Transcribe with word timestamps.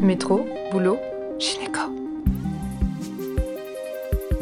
Métro, 0.00 0.46
boulot, 0.70 0.98
gynéco. 1.38 1.80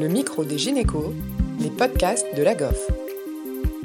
Le 0.00 0.08
micro 0.08 0.44
des 0.44 0.58
gynécos, 0.58 1.12
les 1.60 1.70
podcasts 1.70 2.26
de 2.36 2.42
la 2.42 2.54
GOF. 2.54 3.03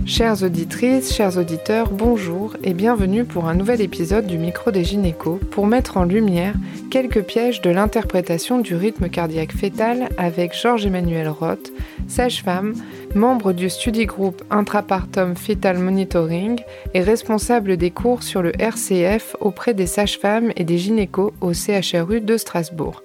Chères 0.10 0.42
auditrices, 0.42 1.14
chers 1.14 1.38
auditeurs, 1.38 1.92
bonjour 1.92 2.58
et 2.64 2.74
bienvenue 2.74 3.26
pour 3.26 3.46
un 3.46 3.54
nouvel 3.54 3.80
épisode 3.80 4.26
du 4.26 4.40
micro 4.40 4.72
des 4.72 4.84
gynécos 4.84 5.40
pour 5.52 5.68
mettre 5.68 5.98
en 5.98 6.04
lumière 6.04 6.56
quelques 6.90 7.22
pièges 7.22 7.62
de 7.62 7.70
l'interprétation 7.70 8.58
du 8.58 8.74
rythme 8.74 9.08
cardiaque 9.10 9.56
fœtal 9.56 10.10
avec 10.18 10.60
Georges-Emmanuel 10.60 11.30
Roth, 11.30 11.72
sage-femme, 12.08 12.74
membre 13.14 13.54
du 13.54 13.70
study 13.70 14.08
group 14.08 14.42
Intrapartum 14.50 15.36
Fetal 15.36 15.78
Monitoring 15.78 16.60
et 16.96 17.02
responsable 17.02 17.78
des 17.78 17.92
cours 17.92 18.24
sur 18.24 18.42
le 18.42 18.60
RCF 18.60 19.36
auprès 19.40 19.76
des 19.76 19.86
sages-femmes 19.86 20.52
et 20.56 20.64
des 20.64 20.80
gynécos 20.80 21.34
au 21.40 21.54
CHRU 21.54 22.20
de 22.22 22.36
Strasbourg. 22.36 23.04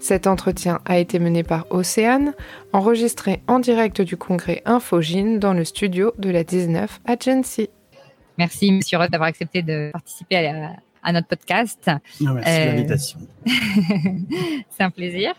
Cet 0.00 0.26
entretien 0.26 0.80
a 0.84 0.98
été 0.98 1.18
mené 1.18 1.42
par 1.42 1.66
Océane, 1.70 2.34
enregistré 2.72 3.42
en 3.46 3.58
direct 3.58 4.02
du 4.02 4.16
congrès 4.16 4.62
Infogine 4.64 5.38
dans 5.38 5.54
le 5.54 5.64
studio 5.64 6.12
de 6.18 6.30
la 6.30 6.44
19 6.44 7.00
Agency. 7.06 7.70
Merci, 8.36 8.72
Monsieur 8.72 8.98
Roth, 8.98 9.10
d'avoir 9.10 9.28
accepté 9.28 9.62
de 9.62 9.90
participer 9.92 10.36
à, 11.02 11.12
notre 11.12 11.28
podcast. 11.28 11.80
Ah, 11.86 12.00
merci 12.20 12.60
de 12.60 12.64
l'invitation. 12.66 13.18
C'est 14.70 14.82
un 14.82 14.90
plaisir. 14.90 15.34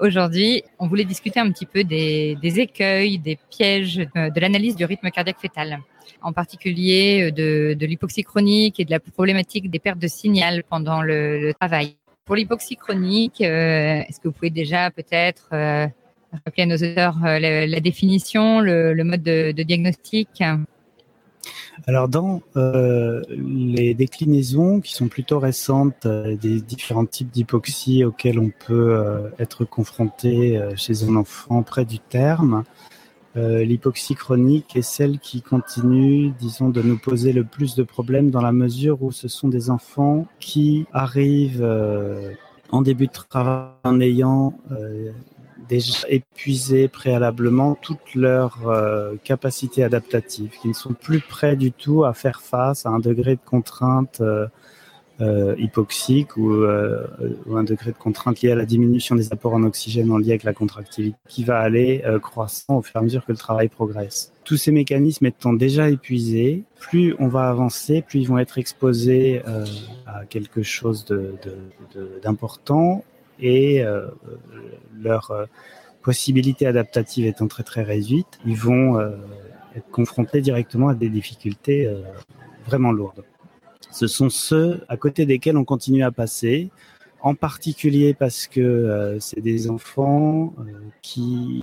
Aujourd'hui, 0.00 0.64
on 0.80 0.88
voulait 0.88 1.04
discuter 1.04 1.38
un 1.38 1.50
petit 1.52 1.66
peu 1.66 1.84
des, 1.84 2.36
écueils, 2.42 3.18
des 3.18 3.38
pièges 3.50 3.96
de, 3.96 4.40
l'analyse 4.40 4.74
du 4.74 4.84
rythme 4.84 5.10
cardiaque 5.10 5.38
fœtal, 5.40 5.78
en 6.22 6.32
particulier 6.32 7.30
de, 7.30 7.76
l'hypoxie 7.80 8.24
chronique 8.24 8.80
et 8.80 8.84
de 8.84 8.90
la 8.90 8.98
problématique 8.98 9.70
des 9.70 9.78
pertes 9.78 10.00
de 10.00 10.08
signal 10.08 10.64
pendant 10.68 11.02
le, 11.02 11.52
travail. 11.60 11.96
Pour 12.24 12.36
l'hypoxie 12.36 12.76
chronique, 12.76 13.40
euh, 13.40 14.02
est-ce 14.08 14.20
que 14.20 14.28
vous 14.28 14.32
pouvez 14.32 14.50
déjà 14.50 14.92
peut-être 14.92 15.48
euh, 15.52 15.88
rappeler 16.44 16.62
à 16.62 16.66
nos 16.66 16.76
auditeurs 16.76 17.16
euh, 17.26 17.66
la, 17.66 17.80
définition, 17.80 18.60
le, 18.60 18.94
mode 19.02 19.24
de 19.24 19.62
diagnostic? 19.62 20.28
Alors 21.88 22.08
dans 22.08 22.42
les 22.54 23.94
déclinaisons 23.94 24.80
qui 24.80 24.92
sont 24.92 25.08
plutôt 25.08 25.40
récentes 25.40 26.06
des 26.06 26.60
différents 26.60 27.06
types 27.06 27.30
d'hypoxie 27.30 28.04
auxquels 28.04 28.38
on 28.38 28.52
peut 28.66 29.32
être 29.40 29.64
confronté 29.64 30.60
chez 30.76 31.02
un 31.02 31.16
enfant 31.16 31.64
près 31.64 31.84
du 31.84 31.98
terme, 31.98 32.62
l'hypoxie 33.34 34.14
chronique 34.14 34.76
est 34.76 34.82
celle 34.82 35.18
qui 35.18 35.40
continue, 35.40 36.32
disons, 36.38 36.68
de 36.68 36.82
nous 36.82 36.98
poser 36.98 37.32
le 37.32 37.44
plus 37.44 37.74
de 37.76 37.82
problèmes 37.82 38.30
dans 38.30 38.42
la 38.42 38.52
mesure 38.52 39.02
où 39.02 39.10
ce 39.10 39.28
sont 39.28 39.48
des 39.48 39.70
enfants 39.70 40.26
qui 40.38 40.86
arrivent 40.92 41.66
en 42.70 42.82
début 42.82 43.06
de 43.06 43.12
travail 43.12 43.70
en 43.84 44.00
ayant 44.00 44.54
déjà 45.68 46.06
épuisé 46.08 46.88
préalablement 46.88 47.76
toutes 47.80 48.14
leurs 48.14 48.68
euh, 48.68 49.14
capacités 49.24 49.82
adaptatives, 49.82 50.52
qui 50.60 50.68
ne 50.68 50.74
sont 50.74 50.92
plus 50.92 51.20
prêts 51.20 51.56
du 51.56 51.72
tout 51.72 52.04
à 52.04 52.12
faire 52.12 52.42
face 52.42 52.86
à 52.86 52.90
un 52.90 52.98
degré 52.98 53.36
de 53.36 53.40
contrainte 53.44 54.20
euh, 54.20 54.46
euh, 55.22 55.54
hypoxique 55.56 56.36
ou, 56.36 56.64
un 57.54 57.64
degré 57.64 57.92
de 57.92 57.96
contrainte 57.96 58.42
lié 58.42 58.50
à 58.50 58.56
la 58.56 58.66
diminution 58.66 59.14
des 59.14 59.32
apports 59.32 59.54
en 59.54 59.62
oxygène 59.62 60.10
en 60.10 60.18
lien 60.18 60.30
avec 60.30 60.44
la 60.44 60.52
contractilité, 60.52 61.16
qui 61.28 61.44
va 61.44 61.58
aller 61.58 62.04
croissant 62.20 62.78
au 62.78 62.82
fur 62.82 62.96
et 62.96 62.98
à 62.98 63.02
mesure 63.02 63.24
que 63.24 63.32
le 63.32 63.38
travail 63.38 63.68
progresse. 63.68 64.32
Tous 64.44 64.56
ces 64.56 64.72
mécanismes 64.72 65.26
étant 65.26 65.52
déjà 65.52 65.88
épuisés, 65.88 66.64
plus 66.80 67.14
on 67.18 67.28
va 67.28 67.48
avancer, 67.48 68.02
plus 68.02 68.20
ils 68.20 68.28
vont 68.28 68.38
être 68.38 68.58
exposés 68.58 69.42
à 70.06 70.24
quelque 70.26 70.62
chose 70.62 71.06
d'important 72.22 73.04
et 73.42 73.82
euh, 73.82 74.06
leur 75.00 75.30
euh, 75.30 75.46
possibilité 76.02 76.66
adaptative 76.66 77.26
étant 77.26 77.48
très 77.48 77.64
très 77.64 77.82
réduite, 77.82 78.38
ils 78.46 78.56
vont 78.56 78.98
euh, 78.98 79.10
être 79.76 79.90
confrontés 79.90 80.40
directement 80.40 80.88
à 80.88 80.94
des 80.94 81.08
difficultés 81.08 81.90
vraiment 82.66 82.92
lourdes. 82.92 83.24
Ce 83.92 84.06
sont 84.06 84.30
ceux 84.30 84.82
à 84.88 84.96
côté 84.96 85.26
desquels 85.26 85.56
on 85.56 85.64
continue 85.64 86.02
à 86.02 86.10
passer, 86.10 86.70
en 87.20 87.34
particulier 87.34 88.14
parce 88.14 88.48
que 88.48 89.16
c'est 89.20 89.40
des 89.40 89.70
enfants 89.70 90.54
qui, 91.02 91.62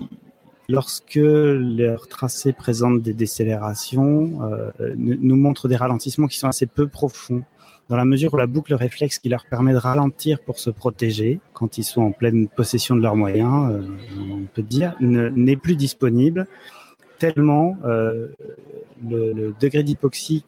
lorsque 0.69 1.19
leur 1.19 2.07
tracé 2.07 2.53
présente 2.53 3.01
des 3.01 3.13
décélérations, 3.13 4.39
nous 4.87 5.35
montrent 5.35 5.67
des 5.67 5.75
ralentissements 5.75 6.27
qui 6.27 6.37
sont 6.37 6.47
assez 6.47 6.65
peu 6.65 6.87
profonds 6.87 7.43
dans 7.89 7.97
la 7.97 8.05
mesure 8.05 8.33
où 8.33 8.37
la 8.37 8.47
boucle 8.47 8.75
réflexe 8.75 9.17
qui 9.17 9.29
leur 9.29 9.45
permet 9.45 9.73
de 9.73 9.77
ralentir 9.77 10.39
pour 10.39 10.59
se 10.59 10.69
protéger 10.69 11.39
quand 11.53 11.77
ils 11.79 11.83
sont 11.83 12.03
en 12.03 12.11
pleine 12.11 12.47
possession 12.47 12.95
de 12.95 13.01
leurs 13.01 13.15
moyens, 13.15 13.71
euh, 13.71 13.81
on 14.31 14.45
peut 14.53 14.61
dire, 14.61 14.95
n'est 15.01 15.57
plus 15.57 15.75
disponible 15.75 16.47
tellement 17.19 17.77
euh, 17.85 18.29
le, 19.07 19.53
degré 19.59 19.83
d'hypoxie 19.83 20.43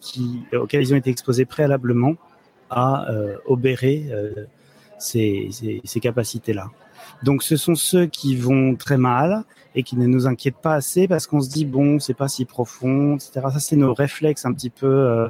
auquel 0.53 0.81
ils 0.81 0.93
ont 0.93 0.97
été 0.97 1.09
exposés 1.09 1.45
préalablement 1.45 2.15
a 2.69 3.11
euh, 3.11 3.37
obéré 3.45 4.09
ces, 4.97 5.49
ces 5.83 5.99
capacités-là. 5.99 6.69
Donc 7.23 7.43
ce 7.43 7.57
sont 7.57 7.75
ceux 7.75 8.05
qui 8.05 8.35
vont 8.35 8.75
très 8.75 8.97
mal 8.97 9.43
et 9.75 9.83
qui 9.83 9.95
ne 9.97 10.05
nous 10.07 10.27
inquiètent 10.27 10.61
pas 10.61 10.73
assez 10.73 11.07
parce 11.07 11.27
qu'on 11.27 11.41
se 11.41 11.49
dit 11.49 11.65
bon 11.65 11.99
c'est 11.99 12.13
pas 12.13 12.27
si 12.27 12.45
profond, 12.45 13.15
etc. 13.15 13.31
Ça 13.53 13.59
c'est 13.59 13.75
nos 13.75 13.93
réflexes 13.93 14.45
un 14.45 14.53
petit 14.53 14.69
peu 14.69 15.29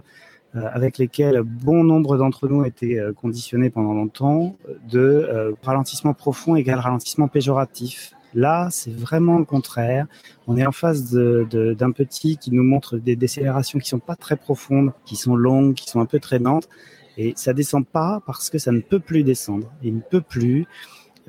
euh, 0.54 0.68
avec 0.74 0.98
lesquels 0.98 1.44
bon 1.44 1.86
nombre 1.86 2.18
d'entre 2.18 2.50
nous 2.50 2.66
étaient 2.66 3.00
euh, 3.00 3.14
conditionnés 3.14 3.70
pendant 3.70 3.94
longtemps, 3.94 4.58
de 4.90 5.00
euh, 5.00 5.54
ralentissement 5.64 6.14
profond 6.14 6.58
égale 6.58 6.80
ralentissement 6.80 7.30
péjoratif. 7.30 8.12
Là, 8.34 8.70
c'est 8.72 8.94
vraiment 8.94 9.40
le 9.40 9.46
contraire. 9.46 10.08
On 10.48 10.58
est 10.58 10.66
en 10.66 10.72
face 10.72 11.12
d'un 11.12 11.92
petit 11.92 12.38
qui 12.38 12.52
nous 12.52 12.64
montre 12.64 12.98
des 12.98 13.16
décélérations 13.16 13.80
qui 13.80 13.90
sont 13.90 14.00
pas 14.00 14.16
très 14.16 14.38
profondes, 14.38 14.94
qui 15.06 15.16
sont 15.16 15.36
longues, 15.36 15.74
qui 15.74 15.90
sont 15.90 16.00
un 16.00 16.06
peu 16.06 16.20
traînantes. 16.20 16.70
Et 17.18 17.34
ça 17.36 17.54
descend 17.54 17.86
pas 17.86 18.22
parce 18.26 18.50
que 18.50 18.58
ça 18.58 18.72
ne 18.72 18.80
peut 18.80 19.00
plus 19.00 19.24
descendre. 19.24 19.72
Il 19.84 19.96
ne 19.96 20.02
peut 20.02 20.22
plus 20.22 20.66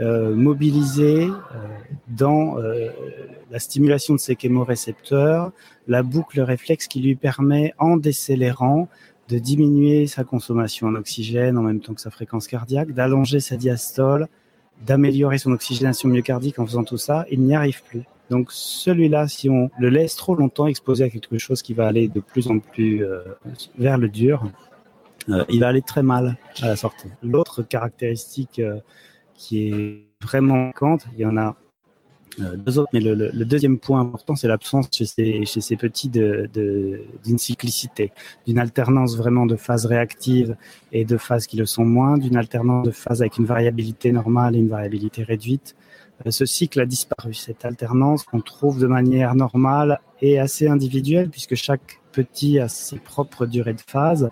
euh, 0.00 0.34
mobiliser 0.34 1.24
euh, 1.24 1.32
dans 2.08 2.58
euh, 2.58 2.88
la 3.50 3.58
stimulation 3.58 4.14
de 4.14 4.18
ces 4.18 4.36
chémorécepteurs 4.40 5.52
la 5.86 6.02
boucle 6.02 6.40
réflexe 6.40 6.86
qui 6.86 7.00
lui 7.00 7.14
permet, 7.14 7.74
en 7.78 7.98
décélérant, 7.98 8.88
de 9.28 9.38
diminuer 9.38 10.06
sa 10.06 10.24
consommation 10.24 10.86
en 10.86 10.94
oxygène 10.94 11.58
en 11.58 11.62
même 11.62 11.80
temps 11.80 11.92
que 11.92 12.00
sa 12.00 12.10
fréquence 12.10 12.46
cardiaque, 12.46 12.92
d'allonger 12.92 13.40
sa 13.40 13.56
diastole, 13.56 14.28
d'améliorer 14.80 15.38
son 15.38 15.52
oxygénation 15.52 16.08
myocardique 16.08 16.58
en 16.58 16.66
faisant 16.66 16.84
tout 16.84 16.96
ça, 16.96 17.24
il 17.30 17.40
n'y 17.42 17.54
arrive 17.54 17.82
plus. 17.82 18.02
Donc 18.30 18.50
celui-là, 18.50 19.28
si 19.28 19.50
on 19.50 19.70
le 19.78 19.90
laisse 19.90 20.16
trop 20.16 20.34
longtemps 20.34 20.66
exposé 20.66 21.04
à 21.04 21.10
quelque 21.10 21.38
chose 21.38 21.62
qui 21.62 21.74
va 21.74 21.86
aller 21.86 22.08
de 22.08 22.20
plus 22.20 22.48
en 22.48 22.58
plus 22.58 23.04
euh, 23.04 23.20
vers 23.78 23.98
le 23.98 24.08
dur, 24.08 24.44
euh, 25.28 25.44
il 25.48 25.60
va 25.60 25.68
aller 25.68 25.82
très 25.82 26.02
mal 26.02 26.36
à 26.60 26.68
la 26.68 26.76
sortie. 26.76 27.08
L'autre 27.22 27.62
caractéristique 27.62 28.58
euh, 28.58 28.78
qui 29.34 29.68
est 29.68 30.06
vraiment 30.22 30.56
manquante, 30.56 31.06
il 31.14 31.20
y 31.20 31.26
en 31.26 31.36
a 31.36 31.56
autres, 32.40 32.88
mais 32.92 33.00
le, 33.00 33.44
deuxième 33.44 33.78
point 33.78 34.00
important, 34.00 34.36
c'est 34.36 34.48
l'absence 34.48 34.88
chez 34.92 35.04
ces, 35.04 35.76
petits 35.76 36.08
d'une 36.08 36.48
de, 36.54 37.38
cyclicité, 37.38 38.12
d'une 38.46 38.58
alternance 38.58 39.16
vraiment 39.16 39.46
de 39.46 39.56
phases 39.56 39.86
réactives 39.86 40.56
et 40.92 41.04
de 41.04 41.16
phases 41.16 41.46
qui 41.46 41.56
le 41.56 41.66
sont 41.66 41.84
moins, 41.84 42.18
d'une 42.18 42.36
alternance 42.36 42.86
de 42.86 42.90
phases 42.90 43.20
avec 43.20 43.38
une 43.38 43.46
variabilité 43.46 44.12
normale 44.12 44.56
et 44.56 44.58
une 44.58 44.68
variabilité 44.68 45.22
réduite. 45.22 45.74
Euh, 46.26 46.30
ce 46.30 46.44
cycle 46.44 46.80
a 46.80 46.86
disparu, 46.86 47.34
cette 47.34 47.64
alternance 47.64 48.24
qu'on 48.24 48.40
trouve 48.40 48.78
de 48.80 48.86
manière 48.86 49.34
normale 49.34 50.00
et 50.20 50.38
assez 50.38 50.68
individuelle, 50.68 51.30
puisque 51.30 51.54
chaque 51.54 52.00
petit 52.12 52.58
a 52.58 52.68
ses 52.68 52.98
propres 52.98 53.46
durées 53.46 53.74
de 53.74 53.80
phase, 53.80 54.30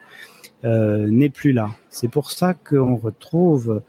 euh, 0.65 1.07
n'est 1.09 1.31
plus 1.31 1.53
là. 1.53 1.71
C'est 1.89 2.09
pour 2.09 2.31
ça 2.31 2.53
qu'on 2.55 2.97
retrouve 2.97 3.71
euh, 3.71 3.81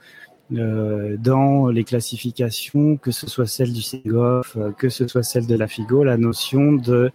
dans 0.51 1.67
les 1.69 1.83
classifications, 1.83 2.97
que 2.97 3.11
ce 3.11 3.27
soit 3.27 3.45
celle 3.45 3.71
du 3.71 3.81
CEGOF, 3.81 4.57
euh, 4.57 4.71
que 4.71 4.89
ce 4.89 5.07
soit 5.07 5.23
celle 5.23 5.47
de 5.47 5.55
la 5.55 5.67
FIGO, 5.67 6.03
la 6.03 6.17
notion 6.17 6.73
de 6.73 7.11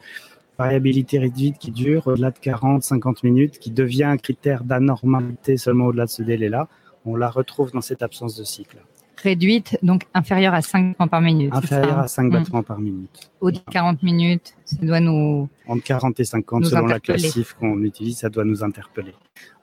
variabilité 0.59 1.19
réduite 1.19 1.59
qui 1.59 1.71
dure 1.71 2.07
au-delà 2.07 2.31
de 2.31 2.39
40-50 2.39 3.19
minutes, 3.25 3.59
qui 3.59 3.71
devient 3.71 4.05
un 4.05 4.17
critère 4.17 4.65
d'anormalité 4.65 5.59
seulement 5.59 5.87
au-delà 5.87 6.07
de 6.07 6.11
ce 6.11 6.23
délai-là, 6.23 6.69
on 7.05 7.15
la 7.15 7.29
retrouve 7.29 7.73
dans 7.73 7.83
cette 7.83 8.03
absence 8.03 8.37
de 8.37 8.45
cycle. 8.45 8.79
Réduite, 9.23 9.79
donc 9.83 10.07
inférieure 10.15 10.55
à 10.55 10.63
5 10.63 10.89
battements 10.89 11.09
par 11.09 11.21
minute. 11.21 11.55
Inférieure 11.55 11.99
à 11.99 12.09
5 12.09 12.31
battements 12.31 12.63
par 12.63 12.79
minute. 12.79 13.31
Au-delà 13.41 13.63
de 13.67 13.73
40 13.73 14.03
minutes, 14.03 14.55
ça 14.65 14.77
doit 14.81 15.01
nous. 15.01 15.49
Entre 15.67 15.85
40 15.85 16.21
et 16.21 16.25
50, 16.25 16.65
selon 16.67 16.87
la 16.87 17.01
classif 17.01 17.55
qu'on 17.55 17.83
utilise, 17.83 18.19
ça 18.19 18.29
doit 18.29 18.45
nous 18.45 18.63
interpeller. 18.63 19.15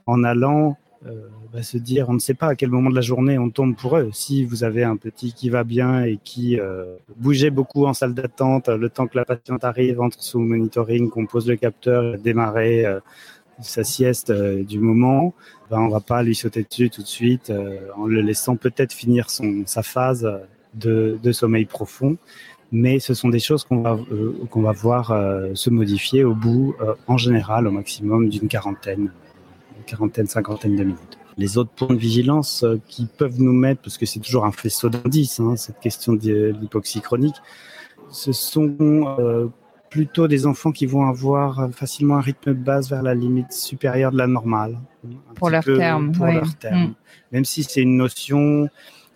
En 0.05 0.23
allant 0.23 0.77
euh, 1.05 1.27
bah, 1.51 1.63
se 1.63 1.77
dire 1.77 2.09
on 2.09 2.13
ne 2.13 2.19
sait 2.19 2.33
pas 2.33 2.47
à 2.47 2.55
quel 2.55 2.69
moment 2.69 2.89
de 2.89 2.95
la 2.95 3.01
journée 3.01 3.37
on 3.37 3.49
tombe 3.49 3.75
pour 3.75 3.97
eux. 3.97 4.09
Si 4.13 4.45
vous 4.45 4.63
avez 4.63 4.83
un 4.83 4.97
petit 4.97 5.33
qui 5.33 5.49
va 5.49 5.63
bien 5.63 6.03
et 6.03 6.19
qui 6.23 6.59
euh, 6.59 6.95
bougeait 7.17 7.49
beaucoup 7.49 7.85
en 7.85 7.93
salle 7.93 8.13
d'attente, 8.13 8.69
le 8.69 8.89
temps 8.89 9.07
que 9.07 9.17
la 9.17 9.25
patiente 9.25 9.63
arrive, 9.63 10.01
entre 10.01 10.21
sous 10.21 10.39
monitoring, 10.39 11.09
qu'on 11.09 11.25
pose 11.25 11.47
le 11.47 11.55
capteur, 11.55 12.17
démarrer, 12.17 12.85
euh, 12.85 12.99
sa 13.61 13.83
sieste 13.83 14.31
du 14.31 14.79
moment, 14.79 15.35
ben, 15.69 15.79
on 15.79 15.87
va 15.87 15.99
pas 15.99 16.23
lui 16.23 16.33
sauter 16.33 16.63
dessus 16.63 16.89
tout 16.89 17.03
de 17.03 17.07
suite 17.07 17.53
en 17.95 18.07
le 18.07 18.21
laissant 18.21 18.55
peut-être 18.55 18.93
finir 18.93 19.29
son, 19.29 19.63
sa 19.67 19.83
phase 19.83 20.27
de, 20.73 21.19
de 21.21 21.31
sommeil 21.31 21.65
profond 21.65 22.17
mais 22.73 22.99
ce 22.99 23.13
sont 23.13 23.29
des 23.29 23.39
choses 23.39 23.63
qu'on 23.63 23.81
va, 23.81 23.99
euh, 24.11 24.33
va 24.55 24.71
voir 24.71 25.11
euh, 25.11 25.51
se 25.53 25.69
modifier 25.69 26.23
au 26.23 26.33
bout, 26.33 26.75
euh, 26.81 26.95
en 27.07 27.17
général, 27.17 27.67
au 27.67 27.71
maximum 27.71 28.29
d'une 28.29 28.47
quarantaine, 28.47 29.11
quarantaine, 29.83 30.27
cinquantaine 30.27 30.75
de 30.75 30.83
minutes. 30.83 31.17
Les 31.37 31.57
autres 31.57 31.71
points 31.71 31.93
de 31.93 31.99
vigilance 31.99 32.65
qui 32.87 33.05
peuvent 33.05 33.41
nous 33.41 33.53
mettre, 33.53 33.81
parce 33.81 33.97
que 33.97 34.05
c'est 34.05 34.19
toujours 34.19 34.45
un 34.45 34.51
faisceau 34.51 34.89
d'indices, 34.89 35.39
hein, 35.39 35.55
cette 35.55 35.79
question 35.79 36.13
de 36.13 36.53
l'hypoxie 36.59 37.01
chronique, 37.01 37.35
ce 38.09 38.31
sont 38.31 39.51
plutôt 39.93 40.27
des 40.27 40.47
enfants 40.47 40.71
qui 40.71 40.87
vont 40.87 41.07
avoir 41.07 41.69
facilement 41.71 42.15
un 42.17 42.21
rythme 42.21 42.55
de 42.55 42.59
base 42.59 42.89
vers 42.89 43.03
la 43.03 43.13
limite 43.13 43.51
supérieure 43.51 44.11
de 44.11 44.17
la 44.17 44.25
normale. 44.25 44.79
Pour 45.35 45.51
leur 45.51 45.63
terme. 45.63 46.11
Pour 46.11 46.25
leur 46.25 46.55
terme. 46.55 46.81
Mm. 46.81 46.95
Même 47.31 47.45
si 47.45 47.63
c'est 47.63 47.83
une 47.83 47.95
notion 47.95 48.69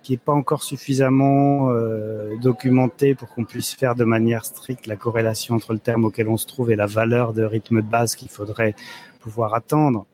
qui 0.04 0.14
n'est 0.14 0.20
pas 0.20 0.34
encore 0.34 0.62
suffisamment 0.62 1.72
euh, 1.72 2.38
documenté 2.38 3.16
pour 3.16 3.28
qu'on 3.34 3.44
puisse 3.44 3.74
faire 3.74 3.96
de 3.96 4.04
manière 4.04 4.46
stricte 4.46 4.86
la 4.86 4.96
corrélation 4.96 5.56
entre 5.56 5.74
le 5.74 5.80
terme 5.80 6.06
auquel 6.06 6.30
on 6.30 6.38
se 6.38 6.46
trouve 6.46 6.70
et 6.70 6.76
la 6.76 6.86
valeur 6.86 7.34
de 7.34 7.44
rythme 7.44 7.82
de 7.82 7.88
base 7.88 8.16
qu'il 8.16 8.30
faudrait 8.30 8.76
pouvoir 9.20 9.56
attendre. 9.56 10.06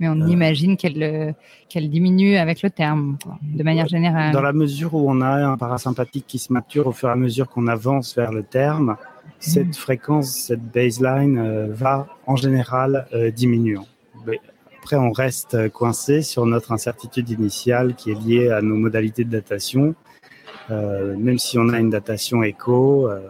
Mais 0.00 0.08
on 0.08 0.20
euh, 0.20 0.28
imagine 0.28 0.76
qu'elle 0.76 1.02
euh, 1.02 1.32
diminue 1.88 2.36
avec 2.36 2.62
le 2.62 2.70
terme, 2.70 3.18
de 3.42 3.62
manière 3.62 3.86
générale. 3.86 4.32
Dans 4.32 4.42
la 4.42 4.52
mesure 4.52 4.94
où 4.94 5.08
on 5.08 5.20
a 5.20 5.46
un 5.46 5.56
parasympathique 5.56 6.24
qui 6.26 6.38
se 6.38 6.52
mature 6.52 6.88
au 6.88 6.92
fur 6.92 7.08
et 7.08 7.12
à 7.12 7.16
mesure 7.16 7.48
qu'on 7.48 7.68
avance 7.68 8.16
vers 8.16 8.32
le 8.32 8.42
terme, 8.42 8.96
cette 9.38 9.68
mmh. 9.68 9.74
fréquence, 9.74 10.30
cette 10.30 10.62
baseline 10.62 11.68
va 11.70 12.08
en 12.26 12.36
général 12.36 13.06
diminuant 13.36 13.86
après, 14.82 14.96
on 14.96 15.12
reste 15.12 15.68
coincé 15.70 16.22
sur 16.22 16.46
notre 16.46 16.72
incertitude 16.72 17.28
initiale 17.28 17.94
qui 17.94 18.10
est 18.10 18.14
liée 18.14 18.48
à 18.48 18.62
nos 18.62 18.76
modalités 18.76 19.24
de 19.24 19.30
datation. 19.30 19.94
Euh, 20.70 21.16
même 21.16 21.38
si 21.38 21.58
on 21.58 21.68
a 21.68 21.78
une 21.78 21.90
datation 21.90 22.42
euh, 22.42 23.20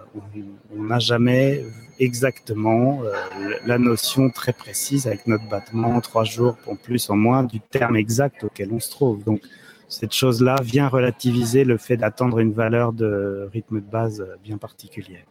on 0.77 0.83
n'a 0.85 0.99
jamais 0.99 1.65
exactement 2.01 3.03
euh, 3.05 3.55
la 3.67 3.79
notion 3.79 4.31
très 4.31 4.53
précise 4.53 5.07
avec 5.07 5.27
notre 5.27 5.49
battement, 5.49 6.01
trois 6.01 6.25
jours 6.25 6.57
en 6.67 6.75
plus, 6.75 7.09
en 7.11 7.17
moins, 7.17 7.45
du 7.45 7.61
terme 7.61 7.97
exact 7.97 8.43
auquel 8.45 8.73
on 8.73 8.81
se 8.81 8.91
trouve. 8.91 9.23
Donc, 9.23 9.41
cette 9.89 10.13
chose-là 10.13 10.57
vient 10.63 10.89
relativiser 10.89 11.65
le 11.65 11.77
fait 11.77 11.97
d'attendre 11.97 12.39
une 12.39 12.53
valeur 12.53 12.93
de 12.93 13.49
rythme 13.53 13.81
de 13.81 13.91
base 13.91 14.27
bien 14.43 14.57
particulière 14.57 15.25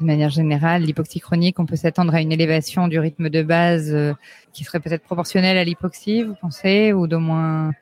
de 0.00 0.04
manière 0.04 0.30
générale, 0.30 0.82
l'hypoxie 0.82 1.20
chronique, 1.20 1.58
on 1.58 1.66
peut 1.66 1.76
s'attendre 1.76 2.14
à 2.14 2.20
une 2.20 2.32
élévation 2.32 2.88
du 2.88 2.98
rythme 2.98 3.30
de 3.30 3.42
base 3.42 3.92
euh, 3.92 4.12
qui 4.52 4.64
serait 4.64 4.80
peut-être 4.80 5.02
proportionnelle 5.02 5.56
à 5.56 5.64
l'hypoxie, 5.64 6.22
vous 6.22 6.34
pensez, 6.40 6.92
ou 6.92 7.06
d'au 7.06 7.20
moins 7.20 7.72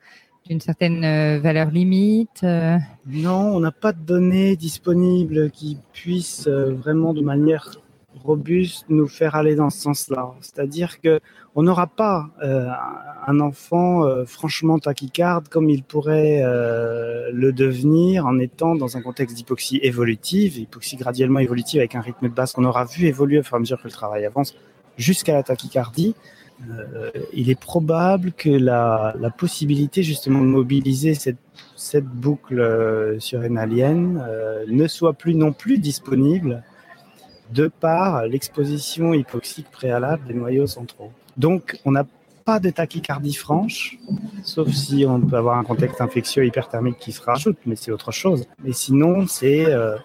d'une 0.45 0.59
certaine 0.59 1.03
euh, 1.03 1.39
valeur 1.39 1.71
limite 1.71 2.43
euh? 2.43 2.77
Non, 3.07 3.55
on 3.55 3.59
n'a 3.59 3.71
pas 3.71 3.93
de 3.93 4.01
données 4.01 4.55
disponibles 4.55 5.51
qui 5.51 5.77
puissent 5.93 6.47
vraiment 6.47 7.13
de 7.13 7.21
manière 7.21 7.71
robuste 8.23 8.85
nous 8.89 9.07
faire 9.07 9.35
aller 9.35 9.55
dans 9.55 9.69
ce 9.69 9.79
sens-là. 9.79 10.33
C'est-à-dire 10.41 11.01
que 11.01 11.19
on 11.55 11.63
n'aura 11.63 11.87
pas 11.87 12.29
euh, 12.41 12.67
un 13.27 13.39
enfant 13.39 14.05
euh, 14.05 14.25
franchement 14.25 14.79
tachycarde 14.79 15.49
comme 15.49 15.69
il 15.69 15.83
pourrait 15.83 16.41
euh, 16.43 17.29
le 17.31 17.53
devenir 17.53 18.25
en 18.25 18.39
étant 18.39 18.75
dans 18.75 18.97
un 18.97 19.01
contexte 19.01 19.35
d'hypoxie 19.35 19.79
évolutive, 19.83 20.57
hypoxie 20.57 20.97
graduellement 20.97 21.39
évolutive 21.39 21.79
avec 21.79 21.95
un 21.95 22.01
rythme 22.01 22.29
de 22.29 22.33
base 22.33 22.53
qu'on 22.53 22.65
aura 22.65 22.85
vu 22.85 23.05
évoluer 23.05 23.39
au 23.39 23.43
fur 23.43 23.55
et 23.55 23.57
à 23.57 23.59
mesure 23.59 23.77
que 23.77 23.87
le 23.87 23.91
travail 23.91 24.25
avance 24.25 24.55
jusqu'à 24.97 25.33
la 25.33 25.43
tachycardie. 25.43 26.15
Il 27.33 27.49
est 27.49 27.59
probable 27.59 28.31
que 28.31 28.49
la, 28.49 29.13
possibilité 29.37 30.03
justement 30.03 30.39
de 30.39 30.45
mobiliser 30.45 31.13
cette, 31.13 31.37
boucle 32.05 33.17
surrénalienne 33.19 34.23
ne 34.67 34.87
soit 34.87 35.13
plus 35.13 35.35
non 35.35 35.51
plus 35.51 35.77
disponible 35.77 36.63
de 37.53 37.67
par 37.67 38.25
l'exposition 38.25 39.13
hypoxique 39.13 39.69
préalable 39.71 40.25
des 40.27 40.33
noyaux 40.33 40.67
centraux. 40.67 41.11
Donc, 41.37 41.79
on 41.85 41.91
n'a 41.91 42.05
pas 42.43 42.59
de 42.59 42.69
tachycardie 42.69 43.33
franche, 43.33 43.97
sauf 44.43 44.69
si 44.69 45.05
on 45.07 45.21
peut 45.21 45.37
avoir 45.37 45.57
un 45.57 45.63
contexte 45.63 46.01
infectieux 46.01 46.45
hyperthermique 46.45 46.97
qui 46.97 47.11
se 47.11 47.21
rajoute, 47.21 47.57
mais 47.65 47.75
c'est 47.75 47.91
autre 47.91 48.11
chose. 48.11 48.45
Mais 48.63 48.73
sinon, 48.73 49.27
c'est, 49.27 49.65
euh, 49.65 49.95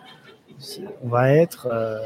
on 1.02 1.08
va 1.08 1.32
être 1.32 1.68
euh, 1.70 1.98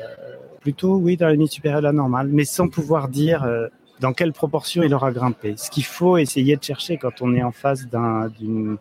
plutôt, 0.60 0.96
oui, 0.96 1.16
dans 1.16 1.26
la 1.26 1.32
limite 1.32 1.52
supérieure 1.52 1.80
de 1.80 1.86
la 1.86 1.92
normale, 1.92 2.28
mais 2.28 2.44
sans 2.44 2.68
pouvoir 2.68 3.08
dire 3.08 3.44
euh, 3.44 3.68
dans 4.02 4.12
quelle 4.12 4.32
proportion 4.32 4.82
il 4.82 4.92
aura 4.92 5.12
grimpé. 5.12 5.54
Ce 5.56 5.70
qu'il 5.70 5.84
faut 5.84 6.18
essayer 6.18 6.56
de 6.56 6.62
chercher 6.62 6.98
quand 6.98 7.22
on 7.22 7.34
est 7.34 7.42
en 7.42 7.52
face 7.52 7.86
d'une 7.86 8.76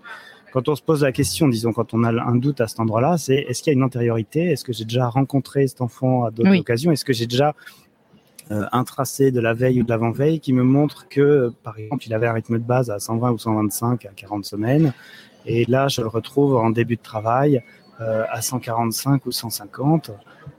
quand 0.51 0.67
on 0.67 0.75
se 0.75 0.81
pose 0.81 1.03
la 1.03 1.13
question, 1.13 1.47
disons, 1.47 1.71
quand 1.71 1.93
on 1.93 2.03
a 2.03 2.11
un 2.11 2.35
doute 2.35 2.59
à 2.59 2.67
cet 2.67 2.81
endroit-là, 2.81 3.17
c'est 3.17 3.35
est-ce 3.35 3.63
qu'il 3.63 3.71
y 3.71 3.73
a 3.73 3.77
une 3.77 3.85
antériorité? 3.85 4.51
Est-ce 4.51 4.65
que 4.65 4.73
j'ai 4.73 4.83
déjà 4.83 5.07
rencontré 5.07 5.65
cet 5.65 5.79
enfant 5.79 6.25
à 6.25 6.31
d'autres 6.31 6.59
occasions? 6.59 6.91
Est-ce 6.91 7.05
que 7.05 7.13
j'ai 7.13 7.25
déjà 7.25 7.55
euh, 8.51 8.65
un 8.73 8.83
tracé 8.83 9.31
de 9.31 9.39
la 9.39 9.53
veille 9.53 9.79
ou 9.79 9.85
de 9.85 9.89
l'avant-veille 9.89 10.41
qui 10.41 10.51
me 10.51 10.63
montre 10.63 11.07
que, 11.07 11.53
par 11.63 11.79
exemple, 11.79 12.05
il 12.05 12.13
avait 12.13 12.27
un 12.27 12.33
rythme 12.33 12.59
de 12.59 12.63
base 12.63 12.89
à 12.89 12.99
120 12.99 13.31
ou 13.31 13.37
125 13.37 14.05
à 14.05 14.09
40 14.09 14.43
semaines, 14.43 14.93
et 15.45 15.63
là, 15.69 15.87
je 15.87 16.01
le 16.01 16.07
retrouve 16.07 16.57
en 16.57 16.69
début 16.69 16.97
de 16.97 17.01
travail 17.01 17.63
à 18.01 18.41
145 18.41 19.25
ou 19.25 19.31
150. 19.31 20.11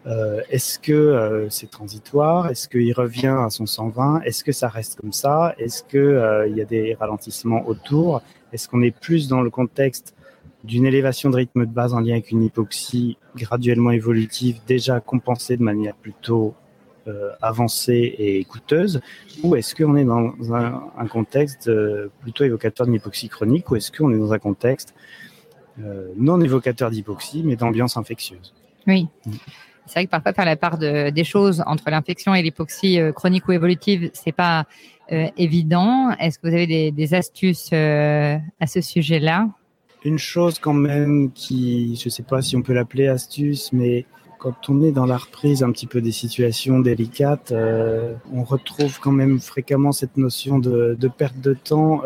Euh, 0.06 0.40
est-ce 0.50 0.78
que 0.78 1.46
c'est 1.50 1.70
transitoire? 1.70 2.48
Est-ce 2.48 2.68
qu'il 2.68 2.92
revient 2.92 3.36
à 3.44 3.50
son 3.50 3.66
120 3.66 4.22
Est-ce 4.22 4.44
que 4.44 4.52
ça 4.52 4.68
reste 4.68 5.00
comme 5.00 5.12
ça? 5.12 5.54
Est-ce 5.58 5.82
qu'il 5.82 6.56
y 6.56 6.60
a 6.60 6.64
des 6.64 6.94
ralentissements 6.94 7.66
autour? 7.66 8.22
Est-ce 8.52 8.68
qu'on 8.68 8.82
est 8.82 8.96
plus 8.96 9.28
dans 9.28 9.40
le 9.40 9.50
contexte 9.50 10.14
d'une 10.64 10.86
élévation 10.86 11.30
de 11.30 11.36
rythme 11.36 11.66
de 11.66 11.70
base 11.70 11.94
en 11.94 12.00
lien 12.00 12.12
avec 12.12 12.30
une 12.30 12.42
hypoxie 12.42 13.16
graduellement 13.36 13.90
évolutive 13.90 14.60
déjà 14.66 15.00
compensée 15.00 15.56
de 15.56 15.62
manière 15.62 15.94
plutôt 15.94 16.54
euh, 17.08 17.30
avancée 17.40 18.14
et 18.18 18.44
coûteuse, 18.44 19.00
ou 19.42 19.56
est-ce 19.56 19.74
qu'on 19.74 19.96
est 19.96 20.04
dans 20.04 20.32
un, 20.54 21.06
contexte 21.08 21.66
euh, 21.66 22.12
plutôt 22.20 22.44
évocateur 22.44 22.86
d'une 22.86 22.94
hypoxie 22.94 23.28
chronique, 23.28 23.68
ou 23.72 23.76
est-ce 23.76 23.90
qu'on 23.90 24.12
est 24.14 24.18
dans 24.18 24.32
un 24.32 24.38
contexte 24.38 24.94
euh, 24.94 25.31
non 26.16 26.40
évocateur 26.40 26.90
d'hypoxie, 26.90 27.42
mais 27.44 27.56
d'ambiance 27.56 27.96
infectieuse 27.96 28.52
Oui. 28.86 29.08
Mm. 29.26 29.32
C'est 29.86 29.94
vrai 29.94 30.06
que 30.06 30.10
parfois 30.10 30.32
faire 30.32 30.44
la 30.44 30.56
part 30.56 30.78
des 30.78 31.24
choses 31.24 31.62
entre 31.66 31.90
l'infection 31.90 32.34
et 32.34 32.42
l'hypoxie 32.42 33.00
chronique 33.16 33.48
ou 33.48 33.52
évolutive, 33.52 34.10
c'est 34.12 34.32
pas 34.32 34.64
évident. 35.10 36.10
Est-ce 36.20 36.38
que 36.38 36.46
vous 36.46 36.54
avez 36.54 36.68
des, 36.68 36.92
des 36.92 37.14
astuces 37.14 37.72
à 37.72 38.66
ce 38.66 38.80
sujet-là? 38.80 39.48
Une 40.04 40.18
chose 40.18 40.60
quand 40.60 40.72
même 40.72 41.32
qui, 41.32 41.96
je 41.96 42.06
ne 42.06 42.10
sais 42.10 42.22
pas 42.22 42.42
si 42.42 42.56
on 42.56 42.62
peut 42.62 42.72
l'appeler 42.72 43.08
astuce, 43.08 43.72
mais 43.72 44.06
quand 44.42 44.68
on 44.68 44.82
est 44.82 44.90
dans 44.90 45.06
la 45.06 45.18
reprise 45.18 45.62
un 45.62 45.70
petit 45.70 45.86
peu 45.86 46.00
des 46.00 46.10
situations 46.10 46.80
délicates, 46.80 47.52
euh, 47.52 48.14
on 48.32 48.42
retrouve 48.42 48.98
quand 48.98 49.12
même 49.12 49.38
fréquemment 49.38 49.92
cette 49.92 50.16
notion 50.16 50.58
de, 50.58 50.96
perte 51.16 51.38
de 51.38 51.54
temps. 51.54 52.02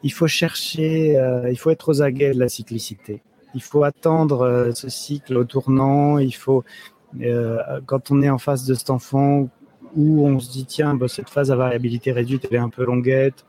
Euh, 0.00 0.04
il 0.04 0.12
faut 0.12 0.26
chercher, 0.26 1.18
euh, 1.18 1.50
il 1.50 1.58
faut 1.58 1.70
être 1.70 1.88
aux 1.90 2.02
aguets 2.02 2.32
de 2.32 2.38
la 2.38 2.48
cyclicité. 2.48 3.22
Il 3.54 3.62
faut 3.62 3.82
attendre 3.84 4.70
ce 4.74 4.88
cycle 4.88 5.36
au 5.36 5.44
tournant. 5.44 6.18
Il 6.18 6.34
faut, 6.34 6.62
quand 7.86 8.10
on 8.12 8.22
est 8.22 8.30
en 8.30 8.38
face 8.38 8.64
de 8.64 8.74
cet 8.74 8.90
enfant 8.90 9.48
où 9.96 10.24
on 10.24 10.38
se 10.38 10.52
dit 10.52 10.66
tiens, 10.66 10.94
bah, 10.94 11.08
cette 11.08 11.28
phase 11.28 11.50
à 11.50 11.56
variabilité 11.56 12.12
réduite, 12.12 12.46
elle 12.48 12.56
est 12.56 12.60
un 12.60 12.68
peu 12.68 12.84
longuette, 12.84 13.44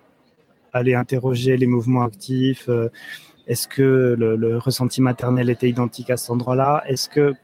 aller 0.74 0.96
interroger 0.96 1.56
les 1.56 1.68
mouvements 1.68 2.02
actifs. 2.02 2.68
Est-ce 3.46 3.68
que 3.68 4.16
le, 4.18 4.36
le, 4.36 4.58
ressenti 4.58 5.02
maternel 5.04 5.52
était 5.52 5.70
identique 5.70 6.10
à 6.10 6.18
cet 6.18 6.32
endroit-là? 6.32 6.84
Est-ce 6.88 7.08
que 7.08 7.36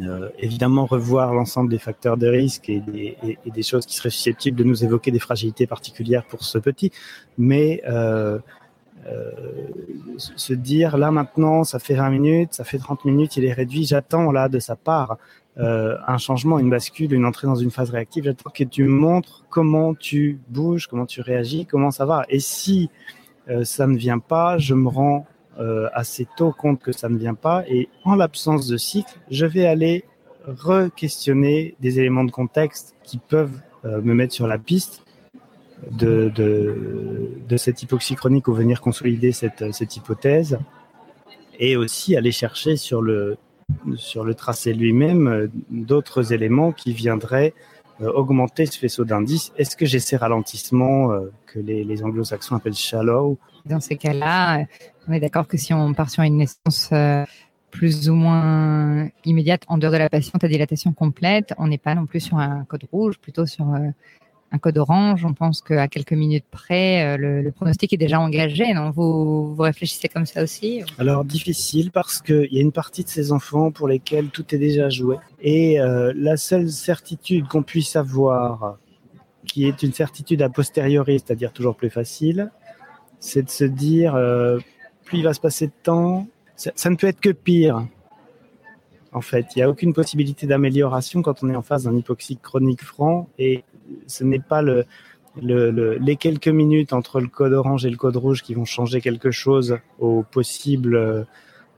euh, 0.00 0.28
évidemment 0.38 0.86
revoir 0.86 1.34
l'ensemble 1.34 1.70
des 1.70 1.78
facteurs 1.78 2.16
de 2.16 2.28
risque 2.28 2.68
et 2.68 2.80
des, 2.80 3.62
choses 3.62 3.84
qui 3.84 3.96
seraient 3.96 4.10
susceptibles 4.10 4.56
de 4.56 4.64
nous 4.64 4.84
évoquer 4.84 5.10
des 5.10 5.18
fragilités 5.18 5.66
particulières 5.66 6.24
pour 6.24 6.44
ce 6.44 6.58
petit, 6.58 6.92
mais 7.36 7.82
euh, 7.88 8.38
euh, 9.08 9.30
se 10.16 10.52
dire 10.52 10.98
là 10.98 11.10
maintenant, 11.10 11.64
ça 11.64 11.78
fait 11.80 11.94
20 11.94 12.10
minutes, 12.10 12.54
ça 12.54 12.64
fait 12.64 12.78
30 12.78 13.04
minutes, 13.06 13.36
il 13.36 13.44
est 13.44 13.52
réduit, 13.52 13.84
j'attends 13.84 14.30
là 14.30 14.48
de 14.48 14.58
sa 14.58 14.76
part 14.76 15.18
un 15.60 16.18
changement, 16.18 16.60
une 16.60 16.70
bascule, 16.70 17.12
une 17.12 17.24
entrée 17.24 17.48
dans 17.48 17.56
une 17.56 17.72
phase 17.72 17.90
réactive, 17.90 18.22
j'attends 18.22 18.50
que 18.50 18.62
tu 18.62 18.84
montres 18.84 19.44
comment 19.50 19.92
tu 19.92 20.38
bouges, 20.48 20.86
comment 20.86 21.04
tu 21.04 21.20
réagis, 21.20 21.66
comment 21.66 21.90
ça 21.90 22.06
va. 22.06 22.24
Et 22.28 22.38
si 22.38 22.90
ça 23.64 23.88
ne 23.88 23.96
vient 23.96 24.20
pas, 24.20 24.58
je 24.58 24.74
me 24.74 24.88
rends 24.88 25.26
euh, 25.60 25.88
assez 25.92 26.24
tôt 26.36 26.52
compte 26.52 26.80
que 26.80 26.92
ça 26.92 27.08
ne 27.08 27.18
vient 27.18 27.34
pas 27.34 27.64
et 27.68 27.88
en 28.04 28.14
l'absence 28.14 28.68
de 28.68 28.76
cycle, 28.76 29.18
je 29.28 29.44
vais 29.44 29.66
aller 29.66 30.04
re-questionner 30.46 31.74
des 31.80 31.98
éléments 31.98 32.22
de 32.22 32.30
contexte 32.30 32.94
qui 33.02 33.18
peuvent 33.18 33.58
euh, 33.84 34.00
me 34.00 34.14
mettre 34.14 34.32
sur 34.32 34.46
la 34.46 34.56
piste 34.56 35.02
de, 35.90 36.30
de, 36.36 37.56
cette 37.56 37.82
hypoxie 37.82 38.14
chronique 38.14 38.46
ou 38.46 38.54
venir 38.54 38.80
consolider 38.80 39.32
cette, 39.32 39.72
cette 39.72 39.96
hypothèse 39.96 40.60
et 41.58 41.76
aussi 41.76 42.14
aller 42.14 42.30
chercher 42.30 42.76
sur 42.76 43.02
le, 43.02 43.36
sur 43.96 44.22
le 44.22 44.34
tracé 44.34 44.72
lui-même 44.72 45.26
euh, 45.26 45.48
d'autres 45.70 46.32
éléments 46.32 46.70
qui 46.70 46.92
viendraient 46.92 47.52
augmenter 48.00 48.64
ce 48.64 48.78
faisceau 48.78 49.04
d'indices. 49.04 49.52
Est-ce 49.56 49.76
que 49.76 49.84
j'ai 49.84 49.98
ces 49.98 50.16
ralentissements 50.16 51.10
que 51.46 51.58
les 51.58 52.04
anglo-saxons 52.04 52.54
appellent 52.54 52.72
shallow 52.76 53.38
Dans 53.68 53.80
ces 53.80 53.96
cas-là, 53.96 54.64
on 55.06 55.12
est 55.12 55.20
d'accord 55.20 55.46
que 55.46 55.56
si 55.56 55.72
on 55.74 55.94
part 55.94 56.10
sur 56.10 56.22
une 56.22 56.36
naissance 56.36 56.90
plus 57.70 58.08
ou 58.08 58.14
moins 58.14 59.08
immédiate 59.24 59.62
en 59.68 59.78
dehors 59.78 59.92
de 59.92 59.98
la 59.98 60.08
patiente 60.08 60.42
à 60.42 60.48
dilatation 60.48 60.92
complète, 60.92 61.54
on 61.58 61.68
n'est 61.68 61.78
pas 61.78 61.94
non 61.94 62.06
plus 62.06 62.20
sur 62.20 62.38
un 62.38 62.64
code 62.64 62.84
rouge, 62.90 63.18
plutôt 63.18 63.46
sur 63.46 63.66
un 64.52 64.58
code 64.58 64.78
orange. 64.78 65.24
On 65.24 65.34
pense 65.34 65.60
qu'à 65.60 65.88
quelques 65.88 66.12
minutes 66.12 66.44
près, 66.50 67.04
euh, 67.04 67.42
le, 67.42 67.52
pronostic 67.52 67.92
est 67.92 67.98
déjà 67.98 68.20
engagé. 68.20 68.64
Vous, 68.94 69.54
vous 69.54 69.62
réfléchissez 69.62 70.08
comme 70.08 70.26
ça 70.26 70.42
aussi? 70.42 70.82
Alors 70.98 71.24
difficile 71.24 71.90
parce 71.90 72.20
qu'il 72.20 72.48
y 72.52 72.58
a 72.58 72.62
une 72.62 72.72
partie 72.72 73.04
de 73.04 73.08
ces 73.08 73.32
enfants 73.32 73.70
pour 73.70 73.88
lesquels 73.88 74.28
tout 74.28 74.54
est 74.54 74.58
déjà 74.58 74.88
joué. 74.88 75.16
Et 75.40 75.80
euh, 75.80 76.12
la 76.16 76.36
seule 76.36 76.70
certitude 76.70 77.46
qu'on 77.48 77.62
puisse 77.62 77.96
avoir, 77.96 78.78
qui 79.46 79.66
est 79.66 79.82
une 79.82 79.92
certitude 79.92 80.42
a 80.42 80.48
posteriori, 80.48 81.18
c'est-à-dire 81.18 81.52
toujours 81.52 81.76
plus 81.76 81.90
facile, 81.90 82.50
c'est 83.20 83.42
de 83.42 83.50
se 83.50 83.64
dire, 83.64 84.14
euh, 84.14 84.58
plus 85.04 85.18
il 85.18 85.24
va 85.24 85.34
se 85.34 85.40
passer 85.40 85.66
de 85.66 85.72
temps, 85.82 86.26
ça, 86.56 86.70
ça 86.74 86.90
ne 86.90 86.96
peut 86.96 87.06
être 87.06 87.20
que 87.20 87.30
pire 87.30 87.86
en 89.12 89.20
fait. 89.20 89.46
Il 89.54 89.58
n'y 89.58 89.62
a 89.62 89.70
aucune 89.70 89.92
possibilité 89.92 90.46
d'amélioration 90.46 91.22
quand 91.22 91.42
on 91.42 91.50
est 91.50 91.56
en 91.56 91.62
face 91.62 91.84
d'un 91.84 91.96
hypoxique 91.96 92.42
chronique 92.42 92.82
franc 92.82 93.28
et 93.38 93.64
ce 94.06 94.24
n'est 94.24 94.38
pas 94.38 94.62
le, 94.62 94.84
les 95.40 96.16
quelques 96.16 96.48
minutes 96.48 96.92
entre 96.92 97.20
le 97.20 97.28
code 97.28 97.52
orange 97.52 97.86
et 97.86 97.90
le 97.90 97.96
code 97.96 98.16
rouge 98.16 98.42
qui 98.42 98.54
vont 98.54 98.64
changer 98.64 99.00
quelque 99.00 99.30
chose 99.30 99.78
au 99.98 100.22
possible 100.22 101.26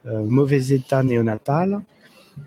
euh, 0.07 0.25
mauvais 0.25 0.69
état 0.69 1.03
néonatal. 1.03 1.81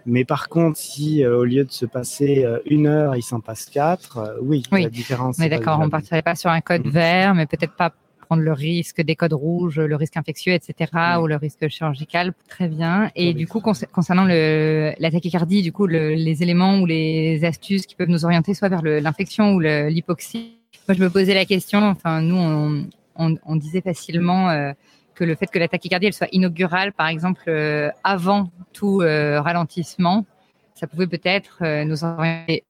Mais 0.07 0.25
par 0.25 0.49
contre, 0.49 0.79
si 0.79 1.23
euh, 1.23 1.37
au 1.37 1.43
lieu 1.43 1.63
de 1.65 1.71
se 1.71 1.85
passer 1.85 2.43
euh, 2.43 2.59
une 2.65 2.87
heure, 2.87 3.15
il 3.15 3.21
s'en 3.21 3.41
passe 3.41 3.65
quatre, 3.65 4.37
oui, 4.41 4.63
la 4.71 4.89
différence. 4.89 5.37
Mais 5.37 5.49
d'accord, 5.49 5.79
on 5.79 5.85
ne 5.85 5.91
partirait 5.91 6.23
pas 6.23 6.35
sur 6.35 6.49
un 6.49 6.61
code 6.61 6.87
vert, 6.87 7.35
mais 7.35 7.45
peut-être 7.45 7.75
pas 7.75 7.93
prendre 8.33 8.43
le 8.43 8.53
risque 8.53 9.01
des 9.01 9.15
codes 9.15 9.33
rouges, 9.33 9.79
le 9.79 9.95
risque 9.95 10.17
infectieux, 10.17 10.53
etc., 10.53 10.91
ou 11.21 11.27
le 11.27 11.35
risque 11.35 11.67
chirurgical. 11.67 12.33
Très 12.49 12.67
bien. 12.67 13.11
Et 13.15 13.33
du 13.35 13.47
coup, 13.47 13.61
concernant 13.61 14.25
le, 14.25 14.93
la 14.97 15.11
tachycardie, 15.11 15.61
du 15.61 15.71
coup, 15.71 15.85
les 15.85 16.41
éléments 16.41 16.79
ou 16.79 16.87
les 16.87 17.45
astuces 17.45 17.85
qui 17.85 17.95
peuvent 17.95 18.09
nous 18.09 18.25
orienter 18.25 18.55
soit 18.55 18.69
vers 18.69 18.81
l'infection 18.81 19.53
ou 19.53 19.59
l'hypoxie. 19.59 20.57
Moi, 20.87 20.95
je 20.97 21.03
me 21.03 21.09
posais 21.11 21.35
la 21.35 21.45
question. 21.45 21.79
Enfin, 21.83 22.21
nous, 22.21 22.35
on, 22.35 23.37
on, 23.45 23.55
disait 23.55 23.81
facilement 23.81 24.49
euh, 24.49 24.71
que 25.13 25.23
le 25.23 25.35
fait 25.35 25.45
que 25.45 25.59
la 25.59 25.67
tachycardie 25.67 26.07
elle 26.07 26.13
soit 26.13 26.29
inaugurale, 26.31 26.91
par 26.91 27.07
exemple, 27.07 27.43
euh, 27.47 27.89
avant 28.03 28.51
tout 28.73 29.01
euh, 29.01 29.39
ralentissement, 29.41 30.25
ça 30.73 30.87
pouvait 30.87 31.07
peut-être 31.07 31.63
nous 31.83 32.03
orienter 32.03 32.63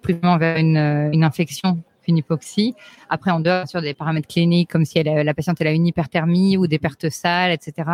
plus 0.00 0.14
vers 0.14 0.56
une, 0.56 1.10
une 1.12 1.24
infection 1.24 1.82
une 2.10 2.18
hypoxie. 2.18 2.74
Après, 3.08 3.30
en 3.30 3.40
dehors 3.40 3.66
sur 3.68 3.80
des 3.80 3.94
paramètres 3.94 4.28
cliniques, 4.28 4.70
comme 4.70 4.84
si 4.84 4.98
elle, 4.98 5.24
la 5.24 5.34
patiente 5.34 5.56
elle 5.60 5.68
a 5.68 5.72
une 5.72 5.86
hyperthermie 5.86 6.56
ou 6.56 6.66
des 6.66 6.78
pertes 6.78 7.08
sales, 7.08 7.52
etc. 7.52 7.88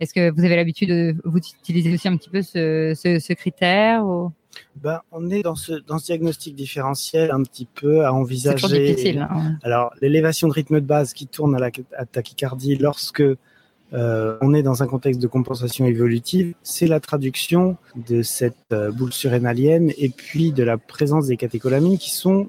Est-ce 0.00 0.12
que 0.12 0.30
vous 0.30 0.44
avez 0.44 0.56
l'habitude 0.56 0.88
de 0.88 1.14
vous 1.24 1.38
utiliser 1.38 1.94
aussi 1.94 2.08
un 2.08 2.16
petit 2.16 2.30
peu 2.30 2.42
ce, 2.42 3.32
critère 3.34 4.04
ben, 4.76 5.00
on 5.12 5.30
est 5.30 5.42
dans 5.42 5.54
ce, 5.54 5.72
dans 5.72 5.98
ce 5.98 6.06
diagnostic 6.06 6.54
différentiel 6.54 7.30
un 7.30 7.42
petit 7.42 7.66
peu 7.66 8.04
à 8.04 8.12
envisager. 8.12 8.66
C'est 8.68 8.84
difficile. 8.84 9.28
Hein. 9.30 9.56
Alors, 9.62 9.92
l'élévation 10.02 10.46
de 10.46 10.52
rythme 10.52 10.80
de 10.80 10.84
base 10.84 11.14
qui 11.14 11.26
tourne 11.26 11.54
à 11.54 11.58
la 11.58 11.70
tachycardie 12.04 12.76
lorsque 12.76 13.22
euh, 13.94 14.38
on 14.40 14.54
est 14.54 14.62
dans 14.62 14.82
un 14.82 14.86
contexte 14.86 15.20
de 15.20 15.26
compensation 15.26 15.84
évolutive, 15.86 16.54
c'est 16.62 16.86
la 16.86 17.00
traduction 17.00 17.76
de 18.08 18.22
cette 18.22 18.56
euh, 18.72 18.90
boule 18.90 19.12
surrénalienne 19.12 19.92
et 19.98 20.08
puis 20.08 20.52
de 20.52 20.62
la 20.62 20.78
présence 20.78 21.26
des 21.26 21.36
catécholamines 21.36 21.98
qui 21.98 22.10
sont 22.10 22.48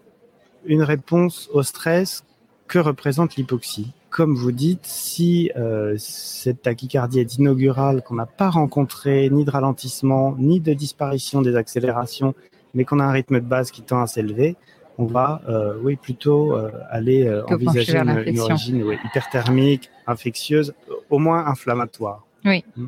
une 0.65 0.83
réponse 0.83 1.49
au 1.53 1.63
stress 1.63 2.23
que 2.67 2.79
représente 2.79 3.35
l'hypoxie. 3.35 3.91
Comme 4.09 4.35
vous 4.35 4.51
dites, 4.51 4.85
si 4.85 5.51
euh, 5.55 5.95
cette 5.97 6.61
tachycardie 6.61 7.19
est 7.19 7.37
inaugurale, 7.37 8.03
qu'on 8.03 8.15
n'a 8.15 8.25
pas 8.25 8.49
rencontré 8.49 9.29
ni 9.29 9.43
de 9.43 9.51
ralentissement, 9.51 10.35
ni 10.37 10.59
de 10.59 10.73
disparition 10.73 11.41
des 11.41 11.55
accélérations, 11.55 12.35
mais 12.73 12.85
qu'on 12.85 12.99
a 12.99 13.03
un 13.03 13.11
rythme 13.11 13.39
de 13.39 13.45
base 13.45 13.71
qui 13.71 13.81
tend 13.81 14.01
à 14.01 14.07
s'élever, 14.07 14.55
on 14.99 15.05
va 15.05 15.41
euh, 15.49 15.73
oui, 15.81 15.95
plutôt 15.95 16.55
euh, 16.55 16.69
aller 16.91 17.27
envisager 17.47 17.97
une, 17.97 18.39
origine 18.39 18.85
hyperthermique, 19.03 19.89
infectieuse, 20.05 20.73
au 21.09 21.17
moins 21.17 21.47
inflammatoire. 21.47 22.25
Oui. 22.45 22.63
Hmm. 22.77 22.87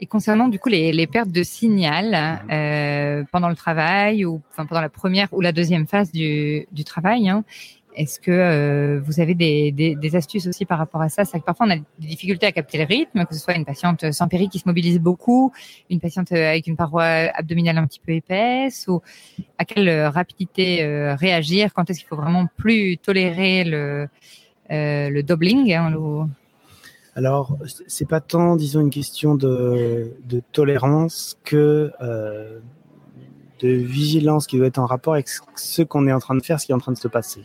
Et 0.00 0.06
concernant 0.06 0.48
du 0.48 0.58
coup 0.58 0.68
les, 0.68 1.06
pertes 1.06 1.30
de 1.30 1.42
signal 1.42 2.42
euh, 2.50 3.22
pendant 3.30 3.48
le 3.48 3.54
travail 3.54 4.24
ou 4.24 4.42
enfin, 4.50 4.66
pendant 4.66 4.80
la 4.80 4.88
première 4.88 5.28
ou 5.32 5.40
la 5.40 5.52
deuxième 5.52 5.86
phase 5.86 6.10
du, 6.10 6.66
travail, 6.84 7.28
hein, 7.28 7.44
est-ce 7.94 8.18
que 8.18 8.32
euh, 8.32 9.00
vous 9.00 9.20
avez 9.20 9.34
des, 9.34 10.16
astuces 10.16 10.48
aussi 10.48 10.64
par 10.64 10.78
rapport 10.78 11.00
à 11.00 11.08
ça? 11.08 11.24
C'est 11.24 11.38
que 11.38 11.44
parfois 11.44 11.66
on 11.66 11.70
a 11.70 11.76
des 11.76 12.08
difficultés 12.08 12.46
à 12.46 12.52
capter 12.52 12.78
le 12.78 12.84
rythme, 12.84 13.24
que 13.24 13.34
ce 13.34 13.40
soit 13.40 13.54
une 13.54 13.64
patiente 13.64 14.10
sans 14.10 14.26
péri 14.26 14.48
qui 14.48 14.58
se 14.58 14.66
mobilise 14.66 14.98
beaucoup, 14.98 15.52
une 15.88 16.00
patiente 16.00 16.32
avec 16.32 16.66
une 16.66 16.76
paroi 16.76 17.04
abdominale 17.04 17.78
un 17.78 17.86
petit 17.86 18.00
peu 18.04 18.12
épaisse, 18.12 18.86
ou 18.88 19.00
à 19.58 19.64
quelle 19.64 20.06
rapidité 20.06 20.82
euh, 20.82 21.14
réagir? 21.14 21.72
Quand 21.72 21.88
est-ce 21.88 22.00
qu'il 22.00 22.08
faut 22.08 22.16
vraiment 22.16 22.48
plus 22.56 22.98
tolérer 22.98 23.62
le, 23.62 24.08
le 24.70 25.22
doubling 25.22 25.72
hein, 25.72 26.28
alors, 27.16 27.56
c'est 27.86 28.08
pas 28.08 28.20
tant, 28.20 28.56
disons, 28.56 28.80
une 28.80 28.90
question 28.90 29.34
de, 29.36 30.12
tolérance 30.52 31.38
que 31.44 31.92
euh, 32.00 32.58
de 33.60 33.68
vigilance 33.68 34.46
qui 34.46 34.58
doit 34.58 34.66
être 34.66 34.78
en 34.78 34.86
rapport 34.86 35.14
avec 35.14 35.28
ce 35.28 35.82
qu'on 35.82 36.08
est 36.08 36.12
en 36.12 36.18
train 36.18 36.34
de 36.34 36.42
faire, 36.42 36.60
ce 36.60 36.66
qui 36.66 36.72
est 36.72 36.74
en 36.74 36.80
train 36.80 36.92
de 36.92 36.98
se 36.98 37.08
passer. 37.08 37.42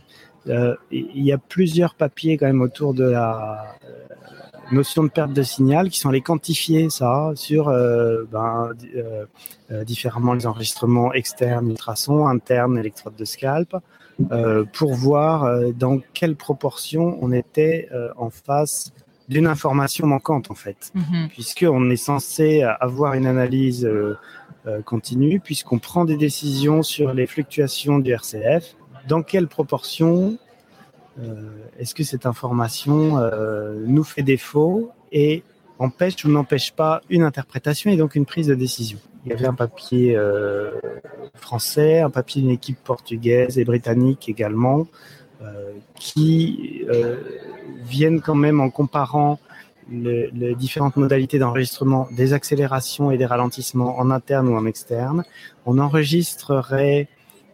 Euh, 0.48 0.76
il 0.92 1.24
y 1.24 1.32
a 1.32 1.38
plusieurs 1.38 1.94
papiers 1.94 2.38
quand 2.38 2.48
même 2.48 2.62
autour 2.62 2.96
de 2.96 3.04
la 3.04 3.76
euh, 3.86 4.06
notion 4.72 5.04
de 5.04 5.10
perte 5.10 5.34
de 5.34 5.44
signal 5.44 5.90
qui 5.90 6.00
sont 6.00 6.10
allés 6.10 6.22
quantifier 6.22 6.90
ça 6.90 7.32
sur 7.36 7.66
ben, 8.32 8.72
différemment 9.84 10.34
les 10.34 10.48
enregistrements 10.48 11.14
externes, 11.14 11.70
ultrasons, 11.70 12.28
internes, 12.28 12.78
électrodes 12.78 13.16
de 13.16 13.26
scalp, 13.26 13.76
pour 14.74 14.94
voir 14.94 15.74
dans 15.74 16.00
quelle 16.14 16.36
proportion 16.36 17.18
on 17.22 17.32
était 17.32 17.90
en 18.18 18.30
face 18.30 18.92
d'une 19.30 19.46
information 19.46 20.08
manquante 20.08 20.50
en 20.52 20.56
fait, 20.56 20.92
mhm. 20.96 21.30
puisqu'on 21.30 21.90
est 21.92 21.96
censé 21.96 22.64
avoir 22.64 23.14
une 23.14 23.28
analyse 23.28 23.86
euh, 23.86 24.18
euh, 24.68 24.82
continue, 24.82 25.40
puisqu'on 25.40 25.78
prend 25.78 26.04
des 26.04 26.18
décisions 26.18 26.82
sur 26.82 27.14
les 27.14 27.28
fluctuations 27.28 28.00
du 28.00 28.12
RCF. 28.12 28.76
Dans 29.08 29.22
quelle 29.22 29.48
proportion 29.48 30.38
euh, 31.22 31.50
est-ce 31.78 31.94
que 31.94 32.04
cette 32.04 32.26
information 32.26 33.20
nous 33.86 34.04
fait 34.04 34.24
défaut 34.24 34.92
et 35.12 35.44
empêche 35.78 36.24
ou 36.26 36.30
n'empêche 36.30 36.72
pas 36.72 37.02
une 37.10 37.24
interprétation 37.24 37.92
et 37.92 37.98
donc 37.98 38.16
une 38.16 38.26
prise 38.26 38.48
de 38.48 38.56
décision? 38.56 38.98
Il 39.26 39.32
y 39.32 39.34
avait 39.34 39.48
un 39.48 39.54
papier 39.54 40.18
français, 41.36 42.00
un 42.00 42.10
papier 42.10 42.42
d'une 42.42 42.52
équipe 42.52 42.80
portugaise 42.84 43.60
et 43.60 43.66
britannique 43.66 44.30
également, 44.30 44.88
qui 45.96 46.84
viennent 47.86 48.22
quand 48.22 48.36
même 48.36 48.60
en 48.60 48.70
comparant 48.70 49.40
les 49.92 50.56
différentes 50.56 50.98
modalités 50.98 51.40
d'enregistrement 51.40 52.08
des 52.12 52.34
accélérations 52.34 53.12
et 53.12 53.18
des 53.18 53.26
ralentissements 53.26 53.98
en 54.00 54.12
interne 54.12 54.48
ou 54.50 54.56
en 54.56 54.66
externe, 54.66 55.24
on 55.66 55.80
enregistrerait 55.80 57.08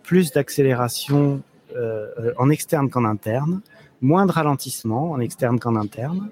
plus 0.03 0.31
d'accélération 0.31 1.41
euh, 1.75 2.33
en 2.37 2.49
externe 2.49 2.89
qu'en 2.89 3.05
interne, 3.05 3.61
moins 4.01 4.25
de 4.25 4.31
ralentissement 4.31 5.11
en 5.11 5.19
externe 5.19 5.59
qu'en 5.59 5.75
interne, 5.75 6.29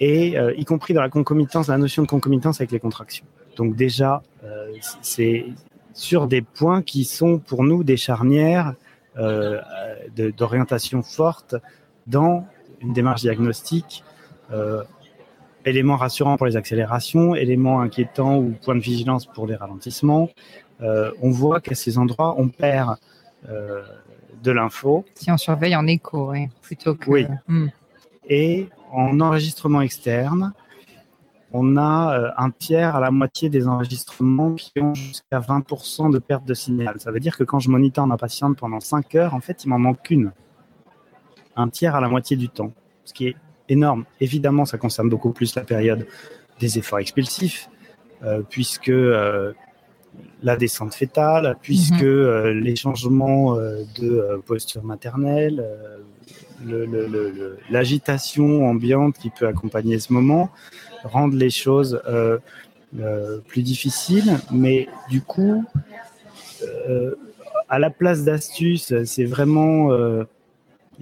et 0.00 0.38
euh, 0.38 0.52
y 0.56 0.64
compris 0.64 0.92
dans 0.92 1.00
la 1.00 1.08
concomitance, 1.08 1.68
la 1.68 1.78
notion 1.78 2.02
de 2.02 2.08
concomitance 2.08 2.60
avec 2.60 2.72
les 2.72 2.80
contractions. 2.80 3.24
Donc 3.56 3.76
déjà, 3.76 4.22
euh, 4.44 4.72
c'est 5.00 5.46
sur 5.94 6.26
des 6.26 6.42
points 6.42 6.82
qui 6.82 7.04
sont 7.04 7.38
pour 7.38 7.64
nous 7.64 7.84
des 7.84 7.96
charnières 7.96 8.74
d'orientation 9.16 11.02
forte 11.02 11.54
dans 12.06 12.46
une 12.80 12.92
démarche 12.92 13.22
diagnostique, 13.22 14.04
euh, 14.52 14.82
élément 15.64 15.96
rassurant 15.96 16.36
pour 16.36 16.46
les 16.46 16.56
accélérations, 16.56 17.34
élément 17.34 17.80
inquiétant 17.80 18.38
ou 18.38 18.54
point 18.62 18.74
de 18.74 18.80
vigilance 18.80 19.26
pour 19.26 19.46
les 19.46 19.56
ralentissements. 19.56 20.30
Euh, 20.80 21.10
on 21.20 21.30
voit 21.30 21.60
qu'à 21.60 21.74
ces 21.74 21.98
endroits, 21.98 22.34
on 22.38 22.48
perd 22.48 22.96
euh, 23.48 23.82
de 24.42 24.52
l'info. 24.52 25.04
Si 25.14 25.30
on 25.30 25.36
surveille 25.36 25.74
en 25.74 25.86
écho, 25.86 26.30
oui, 26.30 26.48
plutôt 26.62 26.94
que. 26.94 27.10
Oui. 27.10 27.26
Hmm. 27.48 27.68
Et 28.28 28.68
en 28.92 29.20
enregistrement 29.20 29.80
externe, 29.80 30.52
on 31.56 31.76
a 31.76 32.34
un 32.36 32.50
tiers 32.50 32.96
à 32.96 33.00
la 33.00 33.10
moitié 33.10 33.48
des 33.48 33.66
enregistrements 33.66 34.54
qui 34.54 34.72
ont 34.80 34.94
jusqu'à 34.94 35.40
20% 35.40 36.12
de 36.12 36.18
perte 36.18 36.44
de 36.44 36.54
signal. 36.54 36.96
Ça 36.98 37.10
veut 37.10 37.20
dire 37.20 37.36
que 37.36 37.44
quand 37.44 37.60
je 37.60 37.70
monite 37.70 37.98
ma 37.98 38.16
patiente 38.16 38.58
pendant 38.58 38.80
5 38.80 39.14
heures, 39.14 39.34
en 39.34 39.40
fait, 39.40 39.64
il 39.64 39.68
m'en 39.68 39.78
manque 39.78 40.02
qu'une 40.02 40.32
un 41.56 41.68
tiers 41.68 41.94
à 41.94 42.00
la 42.00 42.08
moitié 42.08 42.36
du 42.36 42.50
temps, 42.50 42.72
ce 43.04 43.14
qui 43.14 43.28
est 43.28 43.36
énorme. 43.70 44.04
Évidemment, 44.20 44.66
ça 44.66 44.76
concerne 44.76 45.08
beaucoup 45.08 45.32
plus 45.32 45.54
la 45.54 45.62
période 45.62 46.06
des 46.60 46.78
efforts 46.78 46.98
expulsifs, 46.98 47.70
euh, 48.22 48.42
puisque 48.48 48.90
euh, 48.90 49.54
la 50.42 50.56
descente 50.56 50.94
fétale, 50.94 51.56
puisque 51.62 52.02
mhm. 52.02 52.60
les 52.60 52.76
changements 52.76 53.56
de 53.56 54.42
posture 54.46 54.84
maternelle, 54.84 55.64
l'agitation 57.70 58.68
ambiante 58.68 59.18
qui 59.18 59.30
peut 59.30 59.46
accompagner 59.46 59.98
ce 59.98 60.12
moment 60.12 60.50
rendent 61.06 61.34
les 61.34 61.50
choses 61.50 62.00
plus 63.48 63.62
difficiles. 63.62 64.38
Mais 64.50 64.88
du 65.08 65.20
coup, 65.20 65.64
à 67.68 67.78
la 67.78 67.90
place 67.90 68.24
d'astuces, 68.24 68.92
c'est 69.04 69.24
vraiment 69.24 69.90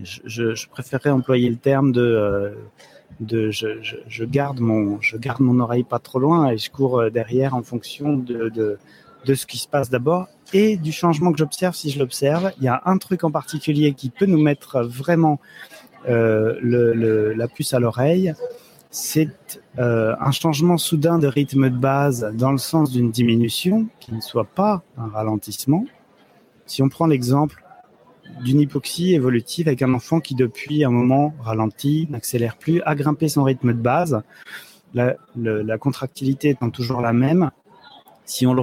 je, 0.03 0.69
préférerais 0.69 1.11
employer 1.11 1.49
le 1.49 1.57
terme 1.57 1.93
de, 1.93 2.01
euh, 2.01 3.51
je, 3.51 4.25
garde 4.25 4.61
mon, 4.61 5.01
je 5.01 5.17
garde 5.17 5.41
mon 5.41 5.61
oreille 5.61 5.85
pas 5.85 5.99
trop 5.99 6.19
loin 6.19 6.51
et 6.51 6.59
je 6.59 6.71
cours 6.71 7.01
euh, 7.01 7.11
derrière 7.11 7.55
en 7.55 7.63
fonction 7.63 8.17
de, 8.17 8.79
ce 9.27 9.47
qui 9.47 9.59
se 9.59 9.69
passe 9.69 9.91
d'abord 9.91 10.27
et 10.53 10.77
du 10.77 10.93
changement 10.93 11.33
que 11.33 11.39
j'observe 11.39 11.75
si 11.75 11.91
je 11.91 11.99
l'observe. 11.99 12.53
Il 12.59 12.65
y 12.65 12.69
a 12.69 12.83
un 12.85 12.99
truc 12.99 13.25
en 13.25 13.31
particulier 13.31 13.95
qui 13.95 14.11
peut 14.11 14.27
nous 14.27 14.41
mettre 14.41 14.83
vraiment 14.83 15.41
euh, 16.09 17.35
la 17.35 17.49
puce 17.49 17.73
à 17.73 17.79
l'oreille. 17.79 18.35
C'est 18.97 19.59
euh, 19.81 20.15
un 20.21 20.31
changement 20.31 20.79
soudain 20.79 21.19
de 21.19 21.27
rythme 21.27 21.69
de 21.69 21.77
base 21.77 22.31
dans 22.33 22.53
le 22.53 22.59
sens 22.59 22.93
d'une 22.93 23.11
diminution 23.11 23.89
qui 23.99 24.15
ne 24.15 24.21
soit 24.21 24.45
pas 24.45 24.85
un 24.97 25.09
ralentissement. 25.09 25.85
Si 26.67 26.81
on 26.81 26.89
prend 26.89 27.09
l'exemple 27.09 27.65
d'une 28.45 28.61
hypoxie 28.61 29.13
évolutive 29.13 29.67
avec 29.67 29.83
un 29.83 29.93
enfant 29.95 30.21
qui 30.21 30.37
depuis 30.37 30.85
un 30.85 30.91
moment 30.91 31.35
ralentit, 31.41 32.07
n'accélère 32.09 32.57
plus, 32.57 32.83
a 32.83 32.95
grimpé 32.95 33.29
son 33.29 33.43
rythme 33.43 33.73
de 33.73 33.83
base, 33.83 34.23
la, 34.95 35.17
la 35.35 35.77
contractilité 35.77 36.51
étant 36.51 36.71
toujours 36.71 37.01
la 37.01 37.13
même. 37.13 37.51
Si 38.27 38.47
on 38.47 38.55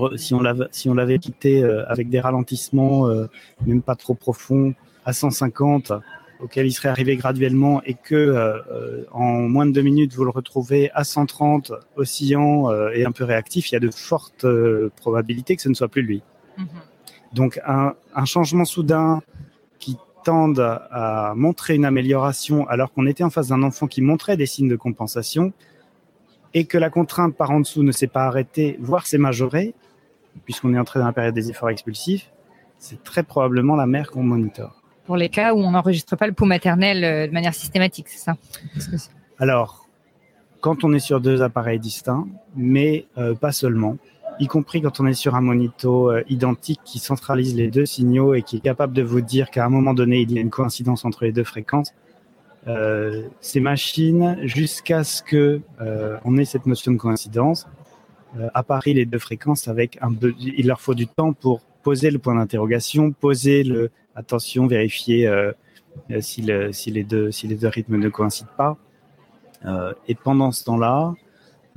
l'avait 0.93 1.19
quitté 1.19 1.61
euh, 1.61 1.83
avec 1.91 2.09
des 2.09 2.21
ralentissements 2.21 3.05
euh, 3.09 3.27
même 3.65 3.81
pas 3.81 3.95
trop 3.95 4.13
profonds 4.13 4.75
à 5.03 5.11
150 5.11 5.91
auquel 6.41 6.65
il 6.65 6.71
serait 6.71 6.89
arrivé 6.89 7.15
graduellement 7.15 7.81
et 7.83 7.93
que 7.93 8.15
euh, 8.15 9.03
en 9.11 9.41
moins 9.41 9.65
de 9.65 9.71
deux 9.71 9.81
minutes 9.81 10.13
vous 10.13 10.23
le 10.23 10.31
retrouvez 10.31 10.91
à 10.93 11.03
130 11.03 11.71
oscillant 11.95 12.71
et 12.93 13.05
un 13.05 13.11
peu 13.11 13.23
réactif, 13.23 13.71
il 13.71 13.73
y 13.73 13.77
a 13.77 13.79
de 13.79 13.91
fortes 13.91 14.45
probabilités 14.95 15.55
que 15.55 15.61
ce 15.61 15.69
ne 15.69 15.73
soit 15.73 15.87
plus 15.87 16.01
lui. 16.01 16.23
Mm-hmm. 16.57 16.63
Donc 17.33 17.59
un, 17.65 17.93
un, 18.15 18.25
changement 18.25 18.65
soudain 18.65 19.21
qui 19.79 19.97
tendent 20.23 20.79
à 20.91 21.33
montrer 21.35 21.75
une 21.75 21.85
amélioration 21.85 22.67
alors 22.67 22.91
qu'on 22.91 23.07
était 23.07 23.23
en 23.23 23.29
face 23.29 23.47
d'un 23.49 23.63
enfant 23.63 23.87
qui 23.87 24.01
montrait 24.01 24.37
des 24.37 24.45
signes 24.45 24.69
de 24.69 24.75
compensation 24.75 25.53
et 26.53 26.65
que 26.65 26.77
la 26.77 26.89
contrainte 26.89 27.35
par 27.35 27.51
en 27.51 27.59
dessous 27.59 27.83
ne 27.83 27.91
s'est 27.91 28.07
pas 28.07 28.25
arrêtée, 28.25 28.77
voire 28.79 29.07
s'est 29.07 29.17
majorée, 29.17 29.73
puisqu'on 30.45 30.73
est 30.73 30.79
entré 30.79 30.99
dans 30.99 31.05
la 31.05 31.13
période 31.13 31.33
des 31.33 31.49
efforts 31.49 31.69
expulsifs, 31.69 32.31
c'est 32.77 33.03
très 33.03 33.23
probablement 33.23 33.75
la 33.75 33.85
mère 33.85 34.11
qu'on 34.11 34.23
monitore. 34.23 34.80
Pour 35.05 35.17
les 35.17 35.29
cas 35.29 35.53
où 35.53 35.59
on 35.59 35.71
n'enregistre 35.71 36.15
pas 36.15 36.27
le 36.27 36.33
pouls 36.33 36.45
maternel 36.45 37.03
euh, 37.03 37.27
de 37.27 37.31
manière 37.31 37.53
systématique, 37.53 38.07
c'est 38.09 38.19
ça? 38.19 38.35
Alors, 39.39 39.87
quand 40.59 40.83
on 40.83 40.93
est 40.93 40.99
sur 40.99 41.19
deux 41.21 41.41
appareils 41.41 41.79
distincts, 41.79 42.27
mais 42.55 43.05
euh, 43.17 43.33
pas 43.33 43.51
seulement 43.51 43.97
y 44.39 44.47
compris 44.47 44.81
quand 44.81 44.99
on 44.99 45.05
est 45.05 45.13
sur 45.13 45.35
un 45.35 45.41
monito 45.41 46.09
euh, 46.09 46.23
identique 46.29 46.79
qui 46.83 46.99
centralise 46.99 47.55
les 47.55 47.69
deux 47.69 47.85
signaux 47.85 48.33
et 48.33 48.41
qui 48.41 48.57
est 48.57 48.61
capable 48.61 48.93
de 48.93 49.03
vous 49.03 49.21
dire 49.21 49.51
qu'à 49.51 49.65
un 49.65 49.69
moment 49.69 49.93
donné, 49.93 50.21
il 50.21 50.31
y 50.31 50.37
a 50.37 50.41
une 50.41 50.49
coïncidence 50.49 51.05
entre 51.05 51.25
les 51.25 51.31
deux 51.31 51.43
fréquences. 51.43 51.93
Ces 53.41 53.59
machines, 53.59 54.37
jusqu'à 54.43 55.03
ce 55.03 55.23
que 55.23 55.61
on 56.23 56.37
ait 56.37 56.45
cette 56.45 56.67
notion 56.67 56.91
de 56.91 56.97
coïncidence, 56.97 57.67
euh, 58.39 58.47
apparient 58.53 58.93
les 58.93 59.05
deux 59.05 59.19
fréquences 59.19 59.67
avec 59.67 59.97
un. 60.01 60.13
Il 60.39 60.67
leur 60.67 60.79
faut 60.79 60.93
du 60.93 61.05
temps 61.05 61.33
pour 61.33 61.59
poser 61.83 62.11
le 62.11 62.17
point 62.17 62.35
d'interrogation, 62.35 63.11
poser 63.11 63.63
le 63.63 63.91
attention, 64.15 64.67
vérifier 64.67 65.27
euh, 65.27 65.51
si, 66.19 66.41
le, 66.41 66.71
si 66.71 66.91
les 66.91 67.03
deux 67.03 67.31
si 67.31 67.47
les 67.47 67.55
deux 67.55 67.67
rythmes 67.67 67.97
ne 67.97 68.09
coïncident 68.09 68.49
pas. 68.57 68.77
et 70.07 70.15
pendant 70.15 70.51
ce 70.51 70.63
temps-là, 70.65 71.13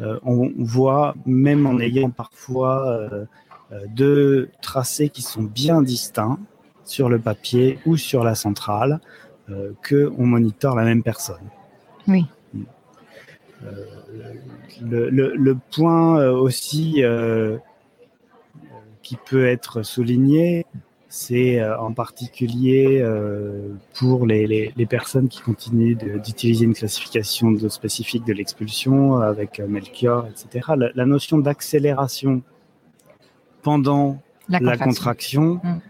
euh, 0.01 0.19
on 0.25 0.51
voit, 0.59 1.15
même 1.25 1.67
en 1.67 1.79
ayant 1.79 2.11
parfois 2.11 2.89
euh, 2.89 3.27
euh, 3.73 3.81
deux 3.95 4.51
tracés 4.61 5.09
qui 5.09 5.23
sont 5.23 5.43
bien 5.43 5.83
distincts 5.83 6.39
sur 6.85 7.09
le 7.09 7.19
papier 7.19 7.79
ou 7.87 7.97
sur 7.97 8.25
la 8.25 8.35
centrale, 8.35 9.01
que 9.83 10.11
on 10.17 10.25
monitore 10.25 10.75
la 10.75 10.85
même 10.85 11.03
personne. 11.03 11.51
Oui. 12.09 12.27
Le, 14.81 15.53
point 15.75 16.31
aussi 16.31 17.03
qui 19.03 19.17
peut 19.17 19.47
être 19.47 19.83
souligné, 19.83 20.65
c'est 21.15 21.61
euh, 21.61 21.79
en 21.79 21.93
particulier 21.93 22.99
euh, 23.01 23.69
pour 23.97 24.27
les, 24.27 24.49
les, 24.49 24.73
les, 24.77 24.87
personnes 24.87 25.29
qui 25.29 25.41
continuent 25.41 25.97
d'utiliser 25.97 26.65
une 26.65 26.75
classification 26.75 27.53
de 27.53 27.69
spécifique 27.69 28.27
de 28.27 28.33
l'expulsion 28.33 29.19
avec 29.19 29.61
euh, 29.61 29.69
Melchior, 29.69 30.27
etc. 30.27 30.73
La, 30.77 30.89
la 30.93 31.07
notion 31.07 31.39
d'accélération 31.39 32.43
pendant 33.63 34.19
la 34.49 34.77
contraction, 34.77 35.61
mm. 35.63 35.81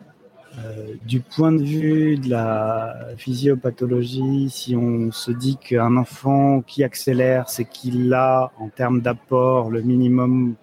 euh, 0.59 0.95
du 1.07 1.21
point 1.21 1.53
de 1.53 1.63
vue 1.63 2.19
de 2.19 2.29
la 2.29 2.95
physiopathologie, 3.17 4.51
si 4.51 4.77
on 4.77 5.11
se 5.11 5.31
dit 5.31 5.57
qu'un 5.57 5.97
enfant 5.97 6.61
qui 6.61 6.85
accélère, 6.85 7.49
c'est 7.49 7.65
qu'il 7.65 8.13
a, 8.13 8.53
en 8.59 8.69
termes 8.69 9.01
d'apport, 9.01 9.71
le 9.71 9.81
minimum 9.81 10.55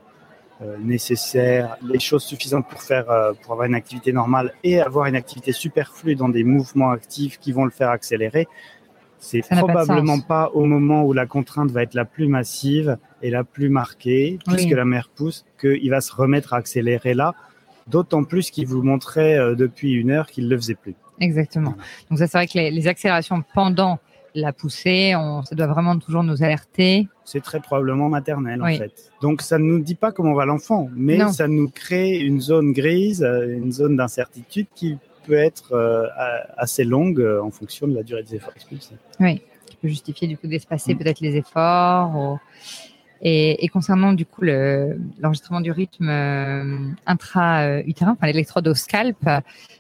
nécessaires, 0.80 1.78
les 1.82 2.00
choses 2.00 2.24
suffisantes 2.24 2.68
pour 2.70 2.82
faire, 2.82 3.10
euh, 3.10 3.34
pour 3.42 3.54
avoir 3.54 3.68
une 3.68 3.76
activité 3.76 4.14
normale 4.14 4.54
et 4.64 4.80
avoir 4.80 5.08
une 5.08 5.16
activité 5.16 5.52
superflue 5.52 6.16
dans 6.16 6.30
des 6.30 6.44
mouvements 6.44 6.92
actifs 6.92 7.40
qui 7.40 7.52
vont 7.52 7.66
le 7.66 7.72
faire 7.72 7.90
accélérer, 7.90 8.48
c'est 9.18 9.42
probablement 9.42 10.20
pas, 10.20 10.50
au 10.54 10.66
moment 10.66 11.04
où 11.04 11.14
la 11.14 11.28
contrainte 11.28 11.70
va 11.72 11.84
être 11.84 11.94
la 11.94 12.06
plus 12.06 12.28
massive 12.28 12.98
et 13.22 13.30
la 13.30 13.44
plus 13.44 13.70
marquée, 13.70 14.40
puisque 14.48 14.72
la 14.72 14.86
mère 14.86 15.10
pousse, 15.10 15.46
qu'il 15.60 15.90
va 15.90 16.02
se 16.02 16.14
remettre 16.14 16.54
à 16.54 16.58
accélérer 16.58 17.14
là. 17.14 17.34
D'autant 17.88 18.24
plus 18.24 18.52
qu'il 18.52 18.68
vous 18.68 18.84
montrait 18.84 19.38
euh, 19.38 19.56
depuis 19.56 19.92
une 19.94 20.12
heure 20.12 20.28
qu'il 20.28 20.48
le 20.48 20.56
faisait 20.56 20.76
plus. 20.76 20.96
Exactement. 21.20 21.76
Donc 22.10 22.20
ça, 22.20 22.28
c'est 22.28 22.38
vrai 22.38 22.48
que 22.48 22.54
les, 22.58 22.72
les 22.72 22.88
accélérations 22.88 23.44
pendant 23.54 24.00
la 24.36 24.54
poussée, 24.54 25.14
on, 25.16 25.44
ça 25.44 25.56
doit 25.56 25.68
vraiment 25.68 25.98
toujours 25.98 26.24
nous 26.24 26.44
alerter. 26.44 27.08
C'est 27.26 27.42
très 27.42 27.60
probablement 27.60 28.10
maternel 28.10 28.62
en 28.62 28.68
fait. 28.68 29.12
Donc 29.22 29.42
ça 29.42 29.58
ne 29.58 29.64
nous 29.64 29.80
dit 29.80 29.96
pas 29.96 30.12
comment 30.12 30.34
va 30.34 30.46
l'enfant, 30.46 30.90
mais 30.96 31.20
ça 31.32 31.48
nous 31.48 31.70
crée 31.70 32.20
une 32.20 32.42
zone 32.42 32.74
grise, 32.74 33.24
euh, 33.24 33.58
une 33.58 33.72
zone 33.72 33.96
d'incertitude 33.96 34.68
qui 34.76 34.98
peut 35.26 35.34
être 35.34 35.74
euh, 35.74 36.08
assez 36.58 36.84
longue 36.84 37.22
euh, 37.22 37.42
en 37.42 37.52
fonction 37.52 37.88
de 37.88 37.96
la 37.96 38.04
durée 38.04 38.24
des 38.24 38.36
efforts 38.36 38.54
expulsés. 38.56 38.96
Oui, 39.20 39.42
qui 39.66 39.76
peut 39.78 39.88
justifier 39.88 40.28
du 40.28 40.38
coup 40.38 40.48
d'espacer 40.48 40.94
mm. 40.94 40.98
peut-être 40.98 41.20
les 41.22 41.38
efforts. 41.38 42.40
Et, 43.24 43.68
concernant 43.68 44.14
du 44.14 44.26
coup 44.26 44.42
l'enregistrement 44.42 45.62
du 45.62 45.72
rythme 45.72 46.10
intra-utérin, 47.06 48.14
enfin 48.14 48.28
l'électrode 48.28 48.68
au 48.68 48.74
scalp, 48.74 49.30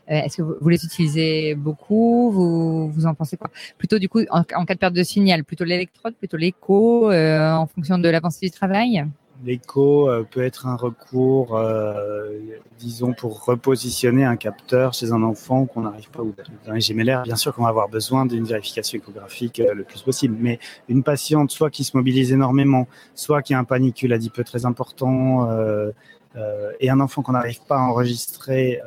est-ce 0.07 0.37
que 0.37 0.41
vous, 0.43 0.69
les 0.69 0.83
utilisez 0.85 1.55
beaucoup? 1.55 2.31
Vous, 2.31 2.91
vous 2.91 3.05
en 3.05 3.15
pensez 3.15 3.37
quoi? 3.37 3.49
Plutôt 3.77 3.97
du 3.97 4.09
coup 4.09 4.19
en, 4.29 4.43
cas 4.43 4.73
de 4.73 4.79
perte 4.79 4.93
de 4.93 5.03
signal, 5.03 5.43
plutôt 5.43 5.63
l'électrode, 5.63 6.15
plutôt 6.15 6.37
l'écho, 6.37 7.11
en 7.11 7.67
fonction 7.67 7.97
de 7.97 8.09
l'avancée 8.09 8.45
du 8.45 8.51
travail? 8.51 9.05
L'écho 9.43 10.09
euh, 10.09 10.23
peut 10.29 10.43
être 10.43 10.67
un 10.67 10.75
recours, 10.75 11.55
euh, 11.55 12.39
disons, 12.79 13.13
pour 13.13 13.43
repositionner 13.45 14.23
un 14.23 14.35
capteur 14.35 14.93
chez 14.93 15.11
un 15.11 15.23
enfant 15.23 15.65
qu'on 15.65 15.81
n'arrive 15.81 16.09
pas 16.09 16.21
ou 16.21 16.33
dans 16.65 16.73
les 16.73 16.81
gémellaires. 16.81 17.23
Bien 17.23 17.35
sûr 17.35 17.53
qu'on 17.53 17.63
va 17.63 17.69
avoir 17.69 17.89
besoin 17.89 18.25
d'une 18.25 18.45
vérification 18.45 18.99
échographique 18.99 19.59
euh, 19.59 19.73
le 19.73 19.83
plus 19.83 20.01
possible, 20.01 20.35
mais 20.39 20.59
une 20.89 21.03
patiente 21.03 21.51
soit 21.51 21.69
qui 21.69 21.83
se 21.83 21.97
mobilise 21.97 22.31
énormément, 22.31 22.87
soit 23.15 23.41
qui 23.41 23.53
a 23.53 23.59
un 23.59 23.63
panicule 23.63 24.13
adipeux 24.13 24.43
très 24.43 24.65
important, 24.65 25.49
euh, 25.49 25.91
euh, 26.35 26.71
et 26.79 26.89
un 26.89 26.99
enfant 26.99 27.21
qu'on 27.21 27.33
n'arrive 27.33 27.61
pas 27.67 27.77
à 27.77 27.81
enregistrer 27.81 28.79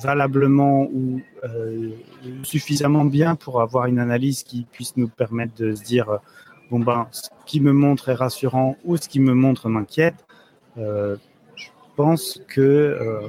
valablement 0.00 0.84
ou 0.84 1.20
suffisamment 2.42 3.04
bien 3.04 3.34
pour 3.34 3.60
avoir 3.60 3.86
une 3.86 3.98
analyse 3.98 4.42
qui 4.42 4.66
puisse 4.72 4.96
nous 4.96 5.08
permettre 5.08 5.54
de 5.54 5.74
se 5.74 5.82
dire 5.82 6.18
bon 6.70 6.80
ben, 6.80 7.08
ce 7.12 7.28
qui 7.46 7.60
me 7.60 7.72
montre 7.72 8.08
est 8.08 8.14
rassurant 8.14 8.76
ou 8.84 8.96
ce 8.96 9.08
qui 9.08 9.20
me 9.20 9.34
montre 9.34 9.68
m'inquiète, 9.68 10.26
euh, 10.78 11.16
je 11.54 11.68
pense 11.96 12.40
que 12.48 12.60
euh, 12.60 13.28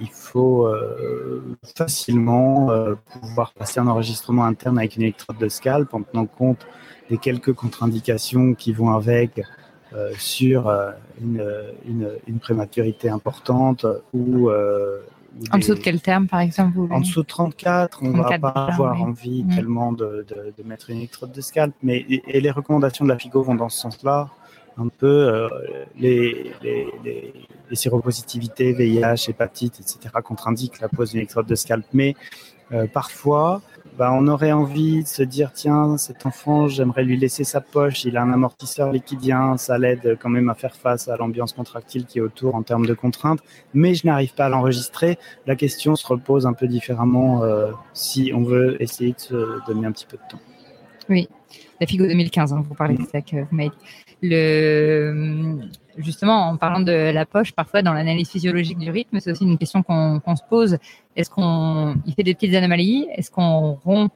il 0.00 0.08
faut 0.10 0.66
euh, 0.66 1.56
facilement 1.76 2.70
euh, 2.70 2.94
pouvoir 3.20 3.52
passer 3.52 3.80
un 3.80 3.86
enregistrement 3.86 4.44
interne 4.44 4.78
avec 4.78 4.96
une 4.96 5.02
électrode 5.02 5.38
de 5.38 5.48
scalp 5.48 5.94
en 5.94 6.02
tenant 6.02 6.26
compte 6.26 6.66
des 7.08 7.18
quelques 7.18 7.52
contre-indications 7.52 8.54
qui 8.54 8.72
vont 8.72 8.90
avec 8.90 9.40
euh, 9.94 10.12
sur 10.18 10.70
une, 11.20 11.44
une, 11.86 12.10
une, 12.28 12.38
prématurité 12.38 13.08
importante 13.08 13.86
ou 14.12 14.50
en 15.52 15.58
dessous 15.58 15.74
de 15.74 15.80
quel 15.80 16.00
terme, 16.00 16.26
par 16.26 16.40
exemple 16.40 16.78
En 16.90 17.00
dessous 17.00 17.22
de 17.22 17.26
34, 17.26 18.00
on 18.02 18.10
ne 18.10 18.22
va 18.22 18.38
pas 18.38 18.48
avoir 18.48 19.00
envie 19.02 19.44
tellement 19.54 19.92
de, 19.92 20.26
de, 20.28 20.52
de, 20.56 20.68
mettre 20.68 20.90
une 20.90 20.98
électrode 20.98 21.32
de 21.32 21.40
scalp. 21.40 21.74
Mais, 21.82 22.04
et, 22.08 22.40
les 22.40 22.50
recommandations 22.50 23.04
de 23.04 23.10
la 23.10 23.18
FIGO 23.18 23.42
vont 23.42 23.54
dans 23.54 23.68
ce 23.68 23.78
sens-là. 23.78 24.28
un 24.76 24.88
peu 24.88 25.06
euh, 25.06 25.48
les, 25.98 26.52
les, 26.62 26.86
les, 27.04 27.32
les, 27.68 27.76
séropositivités, 27.76 28.72
VIH, 28.72 29.28
hépatite, 29.28 29.80
etc., 29.80 30.14
contre-indiquent 30.22 30.80
la 30.80 30.88
pose 30.88 31.10
d'une 31.10 31.20
électrode 31.20 31.46
de 31.46 31.54
scalp. 31.54 31.86
Mais 31.92 32.16
euh, 32.72 32.86
parfois, 32.86 33.62
bah, 33.98 34.10
on 34.12 34.26
aurait 34.28 34.52
envie 34.52 35.02
de 35.02 35.08
se 35.08 35.22
dire 35.22 35.52
tiens, 35.52 35.98
cet 35.98 36.24
enfant, 36.26 36.68
j'aimerais 36.68 37.04
lui 37.04 37.16
laisser 37.16 37.44
sa 37.44 37.60
poche, 37.60 38.04
il 38.04 38.16
a 38.16 38.22
un 38.22 38.32
amortisseur 38.32 38.92
liquidien, 38.92 39.56
ça 39.56 39.78
l'aide 39.78 40.16
quand 40.20 40.28
même 40.28 40.48
à 40.48 40.54
faire 40.54 40.74
face 40.74 41.08
à 41.08 41.16
l'ambiance 41.16 41.52
contractile 41.52 42.06
qui 42.06 42.18
est 42.18 42.22
autour 42.22 42.54
en 42.54 42.62
termes 42.62 42.86
de 42.86 42.94
contraintes, 42.94 43.40
mais 43.74 43.94
je 43.94 44.06
n'arrive 44.06 44.34
pas 44.34 44.46
à 44.46 44.48
l'enregistrer. 44.48 45.18
La 45.46 45.56
question 45.56 45.96
se 45.96 46.06
repose 46.06 46.46
un 46.46 46.52
peu 46.52 46.66
différemment 46.66 47.42
euh, 47.42 47.72
si 47.92 48.32
on 48.34 48.42
veut 48.42 48.80
essayer 48.82 49.12
de 49.12 49.20
se 49.20 49.66
donner 49.66 49.86
un 49.86 49.92
petit 49.92 50.06
peu 50.06 50.16
de 50.16 50.22
temps. 50.30 50.40
Oui, 51.08 51.28
la 51.80 51.86
FIGO 51.86 52.06
2015, 52.06 52.52
hein, 52.52 52.64
vous 52.66 52.74
parlez 52.74 52.96
de 52.96 53.04
ça 53.04 53.20
que 53.20 53.36
vous 53.36 53.56
m'avez 53.56 53.70
le, 54.22 55.58
justement, 56.02 56.48
en 56.48 56.56
parlant 56.56 56.80
de 56.80 56.92
la 56.92 57.26
poche, 57.26 57.52
parfois 57.52 57.82
dans 57.82 57.92
l'analyse 57.92 58.30
physiologique 58.30 58.78
du 58.78 58.90
rythme, 58.90 59.20
c'est 59.20 59.30
aussi 59.30 59.44
une 59.44 59.58
question 59.58 59.82
qu'on 59.82 60.36
se 60.36 60.42
pose. 60.48 60.78
Est-ce 61.16 61.30
qu'on, 61.30 61.96
fait 62.16 62.22
des 62.22 62.34
petites 62.34 62.54
anomalies? 62.54 63.06
Est-ce 63.14 63.30
qu'on 63.30 63.74
rompt 63.84 64.12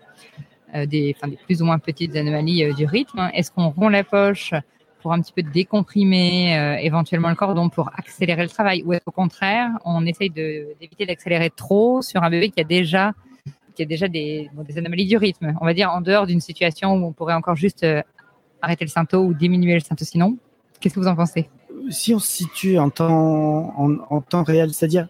euh, 0.74 0.86
des, 0.86 1.16
plus 1.46 1.62
ou 1.62 1.64
moins 1.64 1.78
petites 1.78 2.16
anomalies 2.16 2.64
euh, 2.64 2.72
du 2.72 2.86
rythme 2.86 3.30
Est-ce 3.34 3.50
qu'on 3.50 3.70
rompt 3.70 3.90
la 3.90 4.04
poche 4.04 4.52
pour 5.00 5.12
un 5.12 5.20
petit 5.20 5.32
peu 5.32 5.42
décomprimer 5.42 6.58
euh, 6.58 6.76
éventuellement 6.76 7.28
le 7.28 7.34
cordon 7.34 7.68
pour 7.68 7.90
accélérer 7.96 8.42
le 8.42 8.48
travail? 8.48 8.82
Ou 8.84 8.92
est-ce 8.92 9.04
qu'au 9.04 9.10
contraire, 9.10 9.70
on 9.84 10.06
essaye 10.06 10.30
d'éviter 10.30 11.06
d'accélérer 11.06 11.50
trop 11.50 12.02
sur 12.02 12.22
un 12.22 12.30
bébé 12.30 12.50
qui 12.50 12.60
a 12.60 12.64
déjà 12.64 13.12
qui 13.74 13.82
a 13.82 13.86
déjà 13.86 14.06
des, 14.06 14.48
des 14.68 14.78
anomalies 14.78 15.06
du 15.06 15.16
rythme, 15.16 15.52
on 15.60 15.64
va 15.64 15.74
dire 15.74 15.90
en 15.90 16.00
dehors 16.00 16.28
d'une 16.28 16.40
situation 16.40 16.94
où 16.94 17.06
on 17.06 17.12
pourrait 17.12 17.34
encore 17.34 17.56
juste 17.56 17.84
arrêter 18.62 18.84
le 18.84 18.88
symptôme 18.88 19.26
ou 19.26 19.34
diminuer 19.34 19.74
le 19.74 19.80
symptôme 19.80 20.06
sinon 20.06 20.38
Qu'est-ce 20.84 20.96
que 20.96 21.00
vous 21.00 21.08
en 21.08 21.16
pensez? 21.16 21.48
Si 21.90 22.14
on 22.14 22.18
se 22.18 22.28
situe 22.28 22.78
en 22.78 22.90
temps, 22.90 24.44
réel, 24.44 24.72
c'est-à-dire, 24.72 25.08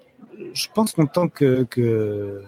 je 0.53 0.67
pense 0.75 0.93
qu'en 0.93 1.07
tant 1.07 1.29
que, 1.29 1.65
que 1.65 2.43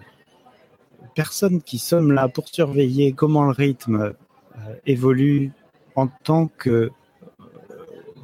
personne 1.15 1.63
qui 1.63 1.79
sommes 1.79 2.13
là 2.13 2.29
pour 2.29 2.49
surveiller 2.49 3.13
comment 3.13 3.45
le 3.45 3.51
rythme 3.51 4.15
euh, 4.59 4.75
évolue 4.85 5.53
en 5.95 6.07
tant 6.09 6.49
que 6.49 6.71
euh, 6.71 6.91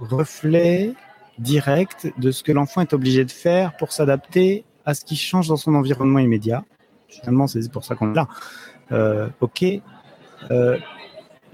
reflet 0.00 0.92
direct 1.38 2.12
de 2.18 2.30
ce 2.30 2.42
que 2.42 2.52
l'enfant 2.52 2.82
est 2.82 2.92
obligé 2.92 3.24
de 3.24 3.30
faire 3.30 3.76
pour 3.76 3.92
s'adapter 3.92 4.64
à 4.84 4.94
ce 4.94 5.04
qui 5.04 5.16
change 5.16 5.48
dans 5.48 5.56
son 5.56 5.74
environnement 5.74 6.18
immédiat. 6.18 6.64
Finalement, 7.08 7.46
c'est 7.46 7.70
pour 7.70 7.84
ça 7.84 7.94
qu'on 7.94 8.12
est 8.12 8.16
là. 8.16 8.28
Euh, 8.90 9.28
ok, 9.40 9.64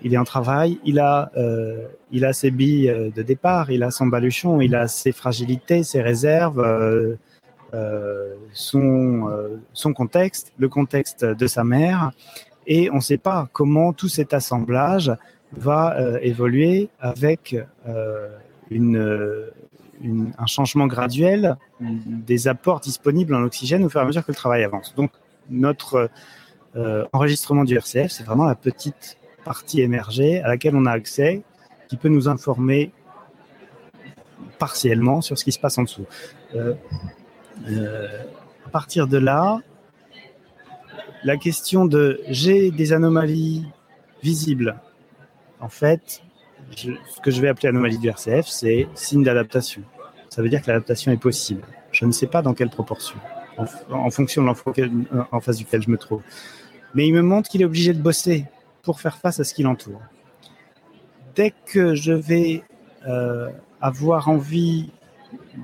il 0.03 0.15
est 0.15 0.19
en 0.19 0.25
travail, 0.25 0.79
il 0.85 1.01
a, 1.01 1.31
euh, 1.37 1.87
il 2.11 2.25
a 2.25 2.33
ses 2.33 2.51
billes 2.51 2.91
euh, 2.91 3.11
de 3.11 3.23
départ, 3.23 3.71
il 3.71 3.83
a 3.83 3.91
son 3.91 4.07
baluchon, 4.07 4.61
il 4.61 4.75
a 4.75 4.89
ses 4.89 5.13
fragilités, 5.13 5.83
ses 5.83 6.03
réserves, 6.03 6.61
euh, 6.61 7.17
son, 8.53 9.29
son 9.75 9.93
contexte, 9.93 10.53
le 10.59 10.69
contexte 10.69 11.25
de 11.25 11.47
sa 11.47 11.65
mère, 11.65 12.13
et 12.67 12.91
on 12.91 12.97
ne 12.97 13.01
sait 13.01 13.19
pas 13.19 13.49
comment 13.53 13.93
tout 13.93 14.09
cet 14.09 14.33
assemblage 14.33 15.13
va 15.53 15.97
évoluer 16.23 16.89
avec 16.99 17.57
une, 18.71 19.47
un 20.39 20.47
changement 20.47 20.87
graduel 20.87 21.57
des 21.81 22.49
apports 22.49 22.81
disponibles 22.81 23.35
en 23.35 23.43
oxygène 23.43 23.85
au 23.85 23.91
fur 23.91 24.01
et 24.01 24.05
à 24.05 24.07
mesure 24.07 24.25
que 24.25 24.33
le 24.33 24.37
travail 24.37 24.65
avance. 24.65 24.95
Donc 24.97 25.11
notre 25.51 26.09
enregistrement 27.13 27.65
du 27.65 27.77
RCF, 27.77 28.11
c'est 28.11 28.25
vraiment 28.25 28.47
la 28.47 28.55
petite 28.55 29.19
partie 29.45 29.81
émergée 29.81 30.41
à 30.41 30.49
laquelle 30.49 30.77
on 30.77 30.87
a 30.87 30.93
accès, 30.93 31.43
qui 31.89 31.97
peut 31.97 32.09
nous 32.09 32.29
informer 32.29 32.93
partiellement 34.59 35.21
sur 35.21 35.39
ce 35.39 35.45
qui 35.45 35.53
se 35.53 35.59
passe 35.59 35.79
en 35.79 35.83
dessous. 35.83 36.05
Euh, 36.55 36.75
euh, 37.69 38.25
à 38.67 38.69
partir 38.71 39.07
de 39.07 39.19
là, 39.19 39.61
la 41.25 41.37
question 41.37 41.87
de 41.87 42.21
j'ai 42.29 42.71
des 42.71 42.93
anomalies 42.93 43.67
visibles. 44.23 44.77
En 45.61 45.69
fait, 45.69 46.23
ce 46.77 47.21
que 47.23 47.31
je 47.31 47.41
vais 47.41 47.49
appeler 47.49 47.69
anomalie 47.69 47.99
du 47.99 48.09
RCF, 48.09 48.47
c'est 48.47 48.89
signe 48.95 49.25
d'adaptation. 49.25 49.83
Ça 50.29 50.43
veut 50.43 50.49
dire 50.49 50.63
que 50.63 50.69
l'adaptation 50.69 51.11
est 51.11 51.17
possible. 51.17 51.63
Je 51.91 52.05
ne 52.05 52.13
sais 52.13 52.27
pas 52.27 52.43
dans 52.43 52.55
quelle 52.55 52.71
proportion, 52.71 53.17
en, 53.57 53.65
en 53.91 54.11
fonction 54.11 54.43
de 54.43 54.47
l'enfant 54.47 54.73
en 55.33 55.41
face 55.41 55.57
duquel 55.57 55.83
je 55.83 55.91
me 55.91 55.97
trouve. 55.97 56.23
Mais 56.95 57.07
il 57.07 57.15
me 57.15 57.23
montre 57.23 57.49
qu'il 57.49 57.63
est 57.63 57.65
obligé 57.65 57.93
de 57.93 58.01
bosser 58.01 58.45
pour 58.89 59.03
faire 59.03 59.19
face 59.19 59.39
à 59.39 59.45
ce 59.45 59.53
qui 59.53 59.63
l'entoure. 59.63 60.01
Dès 61.35 61.53
que 61.67 61.95
je 61.95 62.15
vais 62.15 62.63
euh, 63.07 63.51
avoir 63.83 64.31
envie 64.31 64.89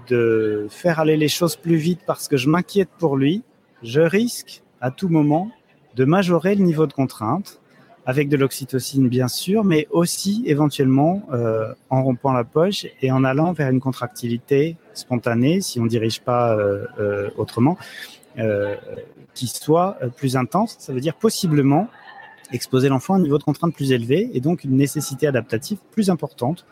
de 0.09 0.67
faire 0.69 1.01
aller 1.01 1.17
les 1.17 1.29
choses 1.29 1.57
plus 1.57 1.77
vite 1.77 2.01
parce 2.07 2.29
que 2.29 2.37
je 2.37 2.51
m'inquiète 2.51 2.91
pour 2.99 3.17
lui, 3.17 3.43
je 3.83 4.03
risque 4.03 4.63
à 4.83 4.91
tout 4.91 5.09
moment 5.09 5.51
de 5.97 6.05
majorer 6.05 6.55
le 6.55 6.65
niveau 6.65 6.87
de 6.87 6.93
contrainte 6.93 7.63
avec 8.05 8.29
de 8.29 8.37
l'oxytocine 8.37 9.09
bien 9.09 9.29
sûr, 9.29 9.65
mais 9.65 9.89
aussi 9.91 10.43
éventuellement 10.45 11.23
euh, 11.33 11.73
en 11.89 12.05
rompant 12.05 12.35
la 12.35 12.45
poche 12.45 12.85
et 13.01 13.11
en 13.11 13.25
allant 13.25 13.55
vers 13.55 13.71
une 13.71 13.81
contractilité 13.81 14.77
spontanée, 14.93 15.63
si 15.63 15.81
on 15.81 15.85
ne 15.85 15.89
dirige 15.89 16.21
pas 16.21 16.55
euh, 16.55 17.31
autrement, 17.39 17.79
qui 19.33 19.47
soit 19.47 19.97
plus 20.17 20.37
intense. 20.37 20.77
Ça 20.79 20.93
veut 20.93 21.01
dire 21.01 21.15
possiblement 21.15 21.89
exposer 22.53 22.89
l'enfant 22.89 23.15
à 23.15 23.17
un 23.19 23.21
niveau 23.21 23.39
de 23.39 23.43
contrainte 23.43 23.75
plus 23.75 23.93
élevé 23.93 24.31
et 24.35 24.41
donc 24.41 24.65
une 24.65 24.77
nécessité 24.77 25.27
adaptative 25.27 25.79
plus 25.91 26.11
importante. 26.11 26.67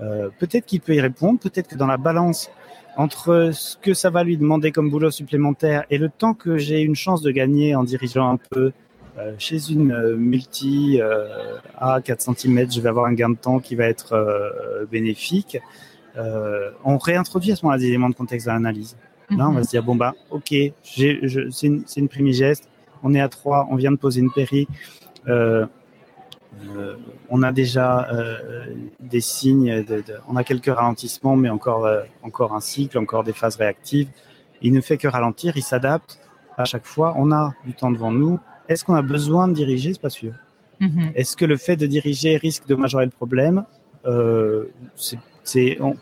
Euh, 0.00 0.30
peut-être 0.38 0.66
qu'il 0.66 0.80
peut 0.80 0.94
y 0.94 1.00
répondre, 1.00 1.38
peut-être 1.38 1.68
que 1.68 1.76
dans 1.76 1.86
la 1.86 1.98
balance 1.98 2.50
entre 2.96 3.50
ce 3.52 3.76
que 3.76 3.94
ça 3.94 4.10
va 4.10 4.24
lui 4.24 4.36
demander 4.36 4.72
comme 4.72 4.90
boulot 4.90 5.10
supplémentaire 5.10 5.84
et 5.90 5.98
le 5.98 6.08
temps 6.08 6.34
que 6.34 6.56
j'ai 6.56 6.80
une 6.80 6.96
chance 6.96 7.22
de 7.22 7.30
gagner 7.30 7.74
en 7.74 7.84
dirigeant 7.84 8.30
un 8.30 8.38
peu 8.50 8.72
euh, 9.18 9.34
chez 9.38 9.70
une 9.70 9.92
euh, 9.92 10.16
multi 10.16 11.00
euh, 11.00 11.58
à 11.76 12.00
4 12.00 12.34
cm, 12.34 12.70
je 12.70 12.80
vais 12.80 12.88
avoir 12.88 13.06
un 13.06 13.12
gain 13.12 13.30
de 13.30 13.36
temps 13.36 13.58
qui 13.58 13.74
va 13.74 13.86
être 13.86 14.12
euh, 14.12 14.86
bénéfique. 14.90 15.58
Euh, 16.16 16.70
on 16.84 16.96
réintroduit 16.96 17.52
à 17.52 17.56
ce 17.56 17.64
moment-là 17.64 17.78
des 17.78 17.86
éléments 17.86 18.08
de 18.08 18.14
contexte 18.14 18.48
à 18.48 18.52
l'analyse. 18.52 18.96
Là, 19.30 19.48
on 19.48 19.52
va 19.52 19.62
se 19.62 19.70
dire, 19.70 19.84
bon, 19.84 19.94
bah, 19.94 20.14
ok, 20.30 20.52
c'est 20.82 21.62
une, 21.62 21.84
une 21.96 22.08
primigeste, 22.08 22.68
on 23.02 23.14
est 23.14 23.20
à 23.20 23.28
3, 23.28 23.68
on 23.70 23.76
vient 23.76 23.92
de 23.92 23.96
poser 23.96 24.20
une 24.20 24.30
péri, 24.30 24.68
euh, 25.28 25.66
euh, 26.66 26.96
on 27.28 27.42
a 27.42 27.52
déjà 27.52 28.08
euh, 28.12 28.74
des 28.98 29.20
signes, 29.20 29.84
de, 29.84 29.96
de, 29.96 30.14
on 30.28 30.36
a 30.36 30.44
quelques 30.44 30.74
ralentissements, 30.74 31.36
mais 31.36 31.48
encore, 31.48 31.88
encore 32.22 32.54
un 32.54 32.60
cycle, 32.60 32.98
encore 32.98 33.24
des 33.24 33.32
phases 33.32 33.56
réactives. 33.56 34.08
Il 34.62 34.72
ne 34.72 34.80
fait 34.80 34.96
que 34.96 35.08
ralentir, 35.08 35.56
il 35.56 35.62
s'adapte 35.62 36.18
à 36.58 36.64
chaque 36.64 36.86
fois. 36.86 37.14
On 37.16 37.32
a 37.32 37.54
du 37.64 37.72
temps 37.72 37.90
devant 37.90 38.10
nous. 38.10 38.38
Est-ce 38.68 38.84
qu'on 38.84 38.94
a 38.94 39.02
besoin 39.02 39.48
de 39.48 39.54
diriger? 39.54 39.92
C'est 39.94 40.02
pas 40.02 40.10
sûr. 40.10 40.32
Mm 40.80 40.86
-hmm. 40.86 41.12
Est-ce 41.14 41.36
que 41.36 41.46
le 41.46 41.56
fait 41.56 41.76
de 41.76 41.86
diriger 41.86 42.36
risque 42.36 42.66
de 42.66 42.74
majorer 42.74 43.06
le 43.10 43.16
problème? 43.22 43.64
C'est, 45.44 45.78
On 45.80 45.94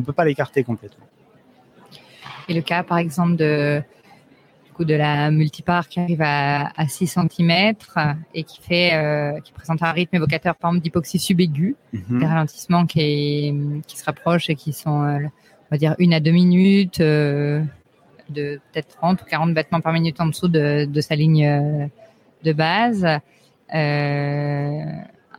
ne 0.00 0.04
peut 0.06 0.16
pas 0.20 0.24
l'écarter 0.24 0.62
complètement. 0.64 1.06
Et 2.48 2.54
le 2.54 2.62
cas, 2.62 2.82
par 2.82 2.98
exemple, 2.98 3.36
de 3.36 3.82
de 4.84 4.94
la 4.94 5.30
multipart 5.30 5.88
qui 5.88 6.00
arrive 6.00 6.22
à, 6.22 6.70
à 6.76 6.88
6 6.88 7.06
cm 7.06 7.74
et 8.34 8.44
qui 8.44 8.60
fait, 8.60 8.94
euh, 8.94 9.40
qui 9.40 9.52
présente 9.52 9.82
un 9.82 9.92
rythme 9.92 10.16
évocateur, 10.16 10.54
par 10.56 10.70
exemple, 10.70 10.84
d'hypoxie 10.84 11.18
subaiguë, 11.18 11.76
mm 11.92 11.98
-hmm. 11.98 12.18
des 12.20 12.26
ralentissements 12.26 12.86
qui, 12.86 13.54
qui 13.86 13.96
se 13.98 14.04
rapprochent 14.04 14.50
et 14.50 14.54
qui 14.54 14.72
sont, 14.72 15.02
euh, 15.02 15.18
on 15.18 15.70
va 15.70 15.78
dire, 15.78 15.94
une 15.98 16.14
à 16.14 16.20
deux 16.20 16.32
minutes, 16.32 17.00
euh, 17.00 17.62
de 18.28 18.60
peut-être 18.72 18.88
30 18.96 19.22
ou 19.22 19.24
40 19.24 19.54
battements 19.54 19.80
par 19.80 19.92
minute 19.92 20.20
en 20.20 20.26
dessous 20.26 20.48
de, 20.48 20.84
de 20.84 21.00
sa 21.00 21.14
ligne 21.16 21.90
de 22.46 22.52
base. 22.52 23.04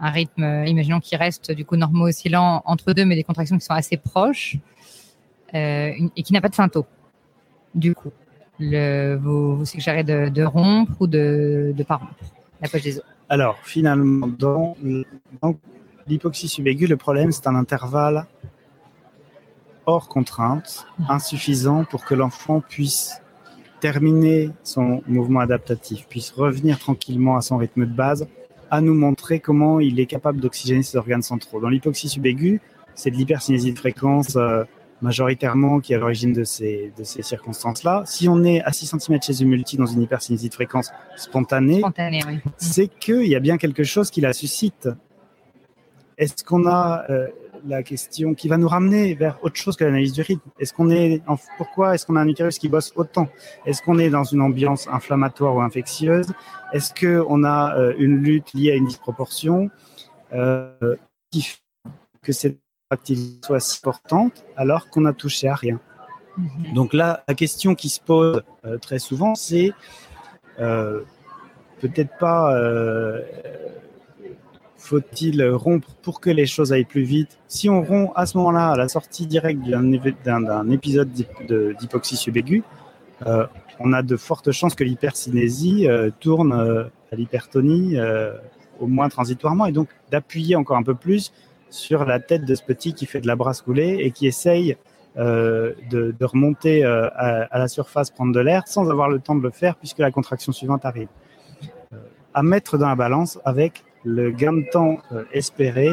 Un 0.03 0.09
rythme, 0.19 0.45
imaginons 0.65 0.99
qui 0.99 1.15
reste 1.15 1.51
du 1.59 1.63
coup 1.63 1.77
normaux 1.77 2.07
oscillant 2.07 2.63
entre 2.65 2.87
deux, 2.93 3.05
mais 3.05 3.15
des 3.15 3.23
contractions 3.23 3.57
qui 3.59 3.65
sont 3.65 3.79
assez 3.83 3.97
proches 3.97 4.57
et 5.53 6.23
qui 6.25 6.33
n'a 6.33 6.41
pas 6.41 6.49
de 6.49 6.55
symptômes, 6.55 6.91
du 7.75 7.93
coup 7.93 8.11
le, 8.61 9.15
vous, 9.15 9.57
vous 9.57 9.65
suggérez 9.65 10.03
de, 10.03 10.29
de, 10.29 10.43
rompre 10.43 10.93
ou 10.99 11.07
de 11.07 11.73
ne 11.75 11.83
pas 11.83 11.97
rompre 11.97 12.13
la 12.61 12.69
poche 12.69 12.83
des 12.83 12.97
os 12.97 13.03
Alors, 13.29 13.57
finalement, 13.63 14.27
dans, 14.27 14.75
dans 15.41 15.55
l'hypoxie 16.07 16.47
subaiguë, 16.47 16.87
le 16.87 16.97
problème, 16.97 17.31
c'est 17.31 17.47
un 17.47 17.55
intervalle 17.55 18.25
hors 19.85 20.07
contrainte, 20.07 20.85
insuffisant 21.09 21.83
pour 21.83 22.05
que 22.05 22.13
l'enfant 22.13 22.61
puisse 22.61 23.21
terminer 23.79 24.51
son 24.63 25.01
mouvement 25.07 25.39
adaptatif, 25.39 26.07
puisse 26.07 26.31
revenir 26.31 26.77
tranquillement 26.77 27.35
à 27.35 27.41
son 27.41 27.57
rythme 27.57 27.85
de 27.85 27.93
base, 27.93 28.27
à 28.69 28.79
nous 28.79 28.93
montrer 28.93 29.39
comment 29.39 29.79
il 29.79 29.99
est 29.99 30.05
capable 30.05 30.39
d'oxygéner 30.39 30.83
ses 30.83 30.97
organes 30.97 31.23
centraux. 31.23 31.59
Dans 31.59 31.69
l'hypoxie 31.69 32.07
subaiguë, 32.07 32.61
c'est 32.93 33.09
de 33.09 33.15
l'hypercinésie 33.15 33.73
de 33.73 33.79
fréquence 33.79 34.35
euh, 34.35 34.63
majoritairement 35.01 35.79
qui 35.79 35.93
est 35.93 35.95
à 35.95 35.99
l'origine 35.99 36.33
de 36.33 36.43
ces, 36.43 36.93
de 36.97 37.03
ces 37.03 37.21
circonstances-là. 37.21 38.03
Si 38.05 38.27
on 38.27 38.43
est 38.43 38.61
à 38.61 38.71
6 38.71 38.97
cm 38.99 39.21
chez 39.21 39.41
une 39.41 39.49
multi 39.49 39.77
dans 39.77 39.85
une 39.85 40.01
hypercinésie 40.01 40.49
de 40.49 40.53
fréquence 40.53 40.91
spontanée, 41.15 41.81
oui. 42.27 42.39
c'est 42.57 42.87
qu'il 42.87 43.27
y 43.27 43.35
a 43.35 43.39
bien 43.39 43.57
quelque 43.57 43.83
chose 43.83 44.11
qui 44.11 44.21
la 44.21 44.33
suscite. 44.33 44.89
Est-ce 46.17 46.43
qu'on 46.43 46.65
a... 46.67 47.05
Euh, 47.09 47.27
la 47.65 47.83
question 47.83 48.33
qui 48.33 48.47
va 48.47 48.57
nous 48.57 48.67
ramener 48.67 49.13
vers 49.13 49.37
autre 49.43 49.55
chose 49.55 49.75
que 49.75 49.83
l'analyse 49.83 50.13
du 50.13 50.21
rythme? 50.21 50.49
Est-ce 50.59 50.73
qu'on 50.73 50.89
est, 50.89 51.21
en, 51.27 51.35
pourquoi 51.57 51.93
est-ce 51.93 52.05
qu'on 52.05 52.15
a 52.15 52.21
un 52.21 52.27
utérus 52.27 52.57
qui 52.57 52.69
bosse 52.69 52.91
autant? 52.95 53.27
Est-ce 53.65 53.81
qu'on 53.81 53.99
est 53.99 54.09
dans 54.09 54.23
une 54.23 54.41
ambiance 54.41 54.87
inflammatoire 54.87 55.55
ou 55.55 55.61
infectieuse? 55.61 56.33
Est-ce 56.73 56.93
qu'on 56.93 57.43
a 57.43 57.77
euh, 57.77 57.93
une 57.97 58.17
lutte 58.17 58.53
liée 58.53 58.71
à 58.71 58.75
une 58.75 58.85
disproportion? 58.85 59.69
Euh, 60.33 60.95
qui 61.29 61.41
fait 61.41 61.59
que 62.21 62.31
cette 62.31 62.59
activité 62.91 63.39
soit 63.45 63.59
si 63.59 63.79
importante 63.79 64.45
alors 64.55 64.89
qu'on 64.89 65.05
a 65.05 65.13
touché 65.13 65.47
à 65.47 65.55
rien. 65.55 65.79
Mhm. 66.37 66.73
Donc 66.73 66.93
là, 66.93 67.23
la 67.27 67.33
question 67.33 67.75
qui 67.75 67.89
se 67.89 67.99
pose 67.99 68.43
euh, 68.65 68.77
très 68.77 68.99
souvent, 68.99 69.35
c'est 69.35 69.71
euh, 70.59 71.01
peut-être 71.79 72.17
pas 72.19 72.55
faut-il 74.81 75.47
rompre 75.51 75.87
pour 76.01 76.19
que 76.19 76.29
les 76.29 76.45
choses 76.45 76.73
aillent 76.73 76.85
plus 76.85 77.03
vite? 77.03 77.37
Si 77.47 77.69
on 77.69 77.83
rompt 77.83 78.11
à 78.15 78.25
ce 78.25 78.37
moment-là, 78.39 78.71
à 78.71 78.75
la 78.75 78.89
sortie 78.89 79.27
directe 79.27 79.61
d'un 79.61 80.69
épisode 80.69 81.09
d'hypoxie 81.79 82.17
subaiguë, 82.17 82.63
euh, 83.25 83.45
on 83.79 83.93
a 83.93 84.01
de 84.01 84.17
fortes 84.17 84.51
chances 84.51 84.75
que 84.75 84.83
l'hypercinésie 84.83 85.87
euh, 85.87 86.09
tourne 86.19 86.53
euh, 86.53 86.83
à 87.11 87.15
l'hypertonie, 87.15 87.97
au 88.79 88.87
moins 88.87 89.09
transitoirement, 89.09 89.65
et 89.65 89.71
donc 89.71 89.89
d'appuyer 90.11 90.55
encore 90.55 90.77
un 90.77 90.83
peu 90.83 90.95
plus 90.95 91.33
sur 91.71 92.05
la 92.05 92.19
tête 92.19 92.45
de 92.45 92.53
ce 92.53 92.61
petit 92.63 92.93
qui 92.93 93.07
fait 93.07 93.21
de 93.21 93.27
la 93.27 93.35
brasse 93.35 93.61
coulée 93.63 93.97
et 94.01 94.11
qui 94.11 94.27
essaye 94.27 94.77
de, 95.17 96.15
remonter 96.21 96.85
à, 96.85 97.07
à, 97.49 97.59
la 97.59 97.67
surface, 97.67 98.11
prendre 98.11 98.31
de 98.31 98.39
l'air, 98.39 98.67
sans 98.67 98.89
avoir 98.89 99.09
le 99.09 99.19
temps 99.19 99.35
de 99.35 99.41
le 99.41 99.49
faire, 99.49 99.75
puisque 99.75 99.97
la 99.97 100.11
contraction 100.11 100.51
suivante 100.51 100.85
arrive. 100.85 101.09
à 102.33 102.43
mettre 102.43 102.77
dans 102.77 102.87
la 102.87 102.95
balance 102.95 103.39
avec 103.43 103.83
le 104.03 104.31
gain 104.31 104.53
de 104.53 104.65
temps 104.71 104.97
euh, 105.11 105.23
espéré 105.31 105.91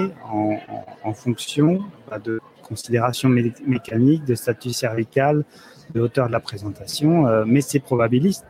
en, 1.04 1.12
fonction 1.12 1.80
bah, 2.10 2.18
de 2.18 2.40
considérations 2.62 3.28
mécaniques, 3.28 4.24
de 4.24 4.34
statut 4.34 4.72
cervical, 4.72 5.44
de 5.94 6.00
hauteur 6.00 6.26
de 6.26 6.32
la 6.32 6.40
présentation, 6.40 7.26
euh, 7.26 7.44
mais 7.46 7.60
c'est 7.60 7.80
probabiliste. 7.80 8.44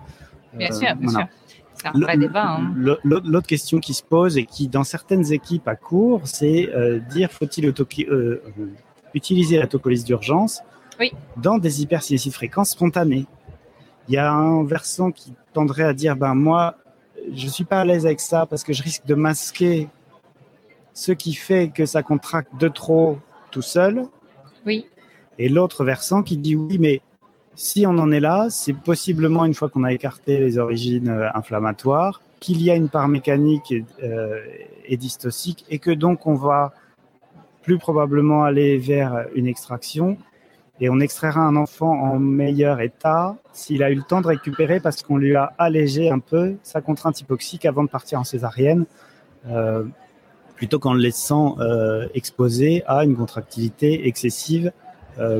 Bien 0.54 0.72
sûr, 0.72 0.94
bien 0.96 1.08
sûr. 1.08 1.26
C'est 1.80 1.88
un 1.88 2.00
vrai 2.00 2.16
débat. 2.16 2.56
Hein. 2.56 2.74
L'autre 3.04 3.46
question 3.46 3.78
qui 3.78 3.94
se 3.94 4.02
pose 4.02 4.36
et 4.36 4.44
qui, 4.44 4.68
dans 4.68 4.84
certaines 4.84 5.32
équipes 5.32 5.68
à 5.68 5.76
court, 5.76 6.22
c'est 6.24 6.68
euh, 6.74 6.98
dire 6.98 7.30
faut-il 7.30 7.72
utiliser 9.14 9.58
l'autocolyse 9.58 10.04
d'urgence 10.04 10.60
oui. 10.98 11.12
dans 11.36 11.58
des 11.58 11.82
hypercinésies 11.82 12.30
de 12.30 12.34
fréquence 12.34 12.70
spontanées 12.70 13.26
Il 14.08 14.14
y 14.14 14.18
a 14.18 14.30
un 14.30 14.64
versant 14.64 15.10
qui 15.12 15.32
tendrait 15.52 15.84
à 15.84 15.94
dire 15.94 16.16
ben 16.16 16.34
moi, 16.34 16.76
je 17.32 17.46
suis 17.46 17.64
pas 17.64 17.80
à 17.80 17.84
l'aise 17.84 18.06
avec 18.06 18.20
ça 18.20 18.46
parce 18.46 18.64
que 18.64 18.72
je 18.72 18.82
risque 18.82 19.06
de 19.06 19.14
masquer 19.14 19.88
ce 20.94 21.12
qui 21.12 21.34
fait 21.34 21.68
que 21.68 21.86
ça 21.86 22.02
contracte 22.02 22.50
de 22.58 22.68
trop 22.68 23.18
tout 23.50 23.62
seul. 23.62 24.04
Oui. 24.66 24.86
Et 25.38 25.48
l'autre 25.48 25.84
versant 25.84 26.22
qui 26.22 26.36
dit 26.36 26.56
oui, 26.56 26.78
mais 26.78 27.00
si 27.58 27.84
on 27.88 27.98
en 27.98 28.12
est 28.12 28.20
là, 28.20 28.46
c'est 28.50 28.72
possiblement 28.72 29.44
une 29.44 29.52
fois 29.52 29.68
qu'on 29.68 29.82
a 29.82 29.92
écarté 29.92 30.38
les 30.38 30.58
origines 30.58 31.08
euh, 31.08 31.28
inflammatoires 31.34 32.22
qu'il 32.38 32.62
y 32.62 32.70
a 32.70 32.76
une 32.76 32.88
part 32.88 33.08
mécanique 33.08 33.74
euh, 34.00 34.38
et 34.86 34.96
et 35.68 35.78
que 35.80 35.90
donc 35.90 36.28
on 36.28 36.34
va 36.34 36.72
plus 37.62 37.78
probablement 37.78 38.44
aller 38.44 38.78
vers 38.78 39.26
une 39.34 39.48
extraction 39.48 40.16
et 40.80 40.88
on 40.88 41.00
extraira 41.00 41.40
un 41.40 41.56
enfant 41.56 41.90
en 41.90 42.20
meilleur 42.20 42.80
état 42.80 43.36
s'il 43.52 43.82
a 43.82 43.90
eu 43.90 43.96
le 43.96 44.04
temps 44.04 44.20
de 44.20 44.28
récupérer 44.28 44.78
parce 44.78 45.02
qu'on 45.02 45.16
lui 45.16 45.34
a 45.34 45.52
allégé 45.58 46.10
un 46.10 46.20
peu 46.20 46.54
sa 46.62 46.80
contrainte 46.80 47.20
hypoxique 47.20 47.66
avant 47.66 47.82
de 47.82 47.88
partir 47.88 48.20
en 48.20 48.24
césarienne, 48.24 48.86
euh, 49.48 49.82
plutôt 50.54 50.78
qu'en 50.78 50.94
le 50.94 51.00
laissant 51.00 51.56
euh, 51.58 52.06
exposé 52.14 52.84
à 52.86 53.02
une 53.02 53.16
contractilité 53.16 54.06
excessive 54.06 54.70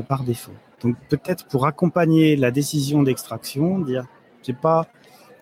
par 0.09 0.25
défaut. 0.25 0.51
Donc 0.81 0.95
peut-être 1.09 1.45
pour 1.47 1.65
accompagner 1.65 2.35
la 2.35 2.51
décision 2.51 3.03
d'extraction, 3.03 3.79
dire 3.79 4.05
c'est 4.41 4.57
pas 4.57 4.87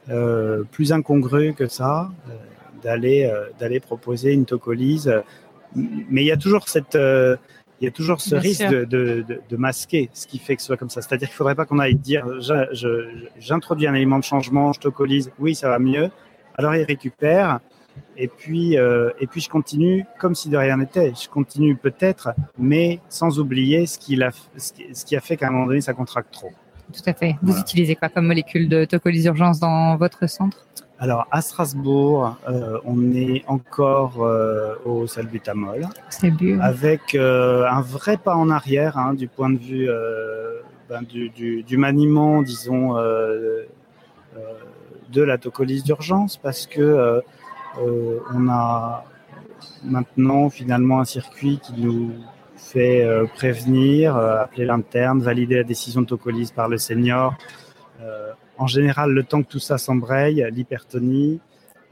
euh, 0.10 0.64
plus 0.72 0.92
incongru 0.92 1.54
que 1.54 1.68
ça 1.68 2.10
euh, 2.30 2.34
d'aller 2.84 3.26
euh, 3.26 3.48
d'aller 3.60 3.80
proposer 3.80 4.34
une 4.34 4.46
tocolyse, 4.46 5.14
mais 5.76 6.24
il 6.24 6.28
y 6.28 6.32
a 6.32 6.38
toujours 6.38 6.68
cette 6.68 6.98
il 7.80 7.86
y 7.86 7.88
a 7.88 7.92
toujours 7.92 8.22
ce 8.22 8.34
risque 8.34 8.68
de, 8.68 8.86
de, 8.86 9.24
de, 9.48 9.58
masquer 9.58 10.10
ce 10.12 10.26
qui 10.26 10.40
fait 10.40 10.56
que 10.56 10.64
ce 10.64 10.68
soit 10.68 10.78
comme 10.78 10.90
ça. 10.90 11.04
C'est-à-dire 11.04 11.28
qu'il 11.28 11.36
ne 11.36 11.38
faudrait 11.38 11.54
pas 11.54 11.66
qu'on 11.66 11.78
aille 11.78 11.96
dire 11.96 12.26
j'introduis 13.38 13.86
un 13.86 13.94
élément 13.94 14.18
de 14.18 14.24
changement, 14.24 14.74
je 14.74 14.80
tocolise, 14.80 15.32
oui, 15.38 15.54
ça 15.54 15.70
va 15.70 15.78
mieux. 15.78 16.10
Alors 16.56 16.76
il 16.76 16.84
récupère. 16.84 17.60
Et 18.18 18.28
puis, 18.28 18.78
euh, 18.78 19.12
et 19.20 19.28
puis 19.28 19.42
je 19.42 19.50
continue 19.50 20.06
comme 20.20 20.36
si 20.36 20.50
de 20.50 20.58
rien 20.58 20.78
n'était. 20.78 21.14
Je 21.14 21.30
continue 21.30 21.76
peut-être, 21.76 22.30
mais 22.58 23.00
sans 23.10 23.40
oublier 23.40 23.86
ce, 23.86 24.00
qui 24.00 24.22
a, 24.22 24.32
ce 24.58 25.06
qui 25.06 25.16
a 25.16 25.22
fait 25.22 25.38
qu'à 25.38 25.48
un 25.48 25.52
moment 25.52 25.68
donné, 25.68 25.82
ça 25.82 25.94
contracte 25.94 26.34
trop. 26.34 26.52
Tout 26.94 27.02
à 27.06 27.14
fait. 27.14 27.36
Vous 27.42 27.58
utilisez 27.58 27.96
quoi 27.96 28.10
comme 28.10 28.28
molécule 28.28 28.70
de 28.70 28.86
tocolyse 28.86 29.26
urgence 29.26 29.60
dans 29.60 29.98
votre 29.98 30.30
centre? 30.30 30.66
Alors 31.00 31.28
à 31.32 31.42
Strasbourg, 31.42 32.38
euh, 32.50 32.80
on 32.84 33.14
est 33.14 33.44
encore 33.48 34.24
euh, 34.24 34.74
au 34.84 35.06
salbutamol, 35.06 35.88
avec 36.60 37.14
euh, 37.14 37.68
un 37.70 37.82
vrai 37.82 38.18
pas 38.18 38.36
en 38.36 38.50
arrière 38.50 38.98
hein, 38.98 39.14
du 39.14 39.28
point 39.28 39.52
de 39.52 39.60
vue 39.60 39.88
ben, 40.90 41.04
du, 41.04 41.30
du, 41.30 41.62
du, 41.62 41.78
maniement, 41.78 42.42
disons, 42.42 42.96
de 42.96 43.68
la 45.22 45.38
tocolyse 45.38 45.84
d'urgence, 45.84 46.38
parce 46.38 46.66
que 46.66 47.22
on 47.80 48.50
a 48.50 49.06
maintenant 49.84 50.50
finalement 50.50 51.00
un 51.00 51.06
circuit 51.06 51.60
qui 51.62 51.74
nous 51.80 52.12
fait 52.56 53.08
prévenir, 53.36 54.16
appeler 54.16 54.66
l'interne, 54.66 55.22
valider 55.22 55.56
la 55.56 55.64
décision 55.64 56.02
de 56.02 56.08
tocolyse 56.08 56.52
par 56.52 56.70
le 56.70 56.78
senior 56.78 57.36
en 58.58 58.68
général, 58.68 59.12
le 59.12 59.24
temps 59.24 59.44
que 59.44 59.48
tout 59.48 59.60
ça 59.60 59.78
s'embraye, 59.78 60.46
l'hypertonie 60.52 61.40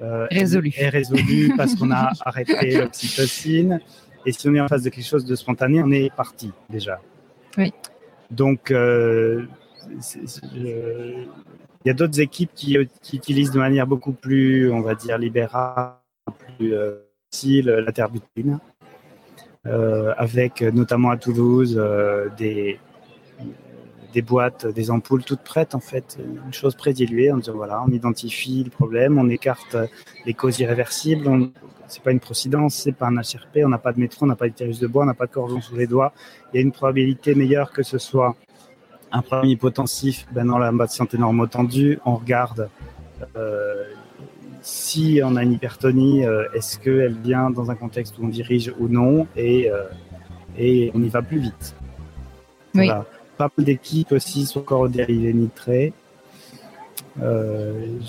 euh, 0.02 0.28
est 0.30 0.90
résolue 0.90 1.54
parce 1.56 1.76
qu'on 1.76 1.92
a 1.92 2.12
arrêté 2.22 2.78
l'oxytocine. 2.78 3.80
Et 4.26 4.32
si 4.32 4.50
on 4.50 4.56
est 4.56 4.60
en 4.60 4.68
face 4.68 4.84
de 4.84 4.90
quelque 4.90 5.06
chose 5.06 5.26
de 5.26 5.36
spontané, 5.36 5.82
on 5.84 5.92
est 5.92 6.14
parti 6.14 6.52
déjà. 6.70 7.00
Oui. 7.58 7.72
Donc, 8.32 8.72
euh, 8.72 9.46
il 10.54 11.28
y 11.86 11.90
a 11.90 11.94
d'autres 11.94 12.20
équipes 12.20 12.52
qui, 12.56 12.78
utilisent 13.14 13.52
de 13.52 13.60
manière 13.60 13.88
beaucoup 13.88 14.14
plus, 14.14 14.72
on 14.72 14.82
va 14.82 14.96
dire, 14.96 15.18
libérale, 15.18 15.94
plus 16.58 16.74
euh, 16.74 17.00
facile 17.32 17.66
la 17.66 17.92
terbutine, 17.92 18.60
avec 19.66 20.62
notamment 20.62 21.10
à 21.10 21.18
Toulouse 21.18 21.82
des, 22.38 22.80
boîtes, 24.22 24.68
des 24.68 24.92
ampoules 24.92 25.24
toutes 25.24 25.42
prêtes, 25.42 25.76
en 25.76 25.80
fait, 25.80 26.18
une 26.20 26.54
chose 26.54 26.76
prédiluée 26.76 27.32
en 27.32 27.38
disant 27.38 27.54
voilà, 27.56 27.84
on 27.86 27.92
identifie 27.92 28.64
le 28.64 28.70
problème, 28.70 29.18
on 29.18 29.28
écarte 29.28 29.76
les 30.26 30.34
causes 30.34 30.60
irréversibles, 30.60 31.52
c'est 31.88 32.02
pas 32.02 32.12
une 32.12 32.20
procidence, 32.20 32.76
c'est 32.76 32.92
pas 32.92 33.08
un 33.08 33.16
HRP, 33.16 33.60
on 33.64 33.70
n'a 33.70 33.78
pas 33.78 33.94
de 33.94 34.00
métro, 34.00 34.26
on 34.26 34.28
n'a 34.28 34.36
pas 34.36 34.48
d'utérus 34.48 34.80
de 34.80 34.88
bois, 34.88 35.04
on 35.04 35.08
n'a 35.08 35.14
pas 35.14 35.28
de 35.28 35.32
cordon 35.32 35.62
sous 35.62 35.76
les 35.76 35.88
doigts. 35.88 36.14
Il 36.54 36.58
y 36.58 36.60
a 36.60 36.62
une 36.62 36.72
probabilité 36.72 37.36
meilleure 37.36 37.72
que 37.72 37.84
ce 37.84 37.98
soit 37.98 38.36
un 39.16 39.22
problème 39.22 39.52
hypotensif 39.52 40.28
ben 40.32 40.46
dans 40.46 40.58
la 40.58 40.72
base 40.72 40.90
de 40.90 40.96
santé 40.96 41.18
normo 41.18 41.48
tendue. 41.48 42.00
On 42.06 42.16
regarde 42.16 42.70
euh, 43.38 43.86
si 44.62 45.22
on 45.24 45.36
a 45.36 45.44
une 45.44 45.54
hypertonie, 45.54 46.26
euh, 46.26 46.46
est-ce 46.54 46.80
qu'elle 46.80 47.16
vient 47.24 47.50
dans 47.50 47.72
un 47.72 47.76
contexte 47.76 48.18
où 48.18 48.26
on 48.26 48.28
dirige 48.28 48.74
ou 48.80 48.88
non, 48.88 49.28
et, 49.36 49.72
euh, 49.72 49.84
et 50.58 50.92
on 50.94 51.02
y 51.02 51.10
va 51.10 51.22
plus 51.22 51.40
vite. 51.40 51.76
Oui 52.74 52.90
pas 53.38 53.52
mal 53.58 53.66
d'équipes 53.66 54.14
aussi 54.14 54.46
sont 54.46 54.62
encore 54.62 54.88
dérivés 54.88 55.34
nitrés. 55.34 55.92
Il 57.18 58.00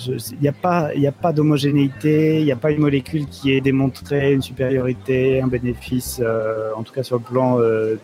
n'y 0.41 0.47
a 0.47 0.53
pas, 0.53 0.95
y 0.95 1.09
a 1.09 1.11
pas 1.11 1.33
d'homogénéité, 1.33 2.39
il 2.39 2.45
n'y 2.45 2.53
a 2.53 2.57
pas 2.57 2.71
une 2.71 2.81
molécule 2.81 3.27
qui 3.27 3.51
ait 3.53 3.61
démontré 3.61 4.33
une 4.33 4.43
supériorité, 4.43 5.41
un 5.41 5.49
bénéfice, 5.49 6.23
en 6.77 6.85
tout 6.85 6.93
cas 6.93 7.03
sur 7.03 7.17
le 7.17 7.23
plan 7.25 7.59
de 7.59 7.99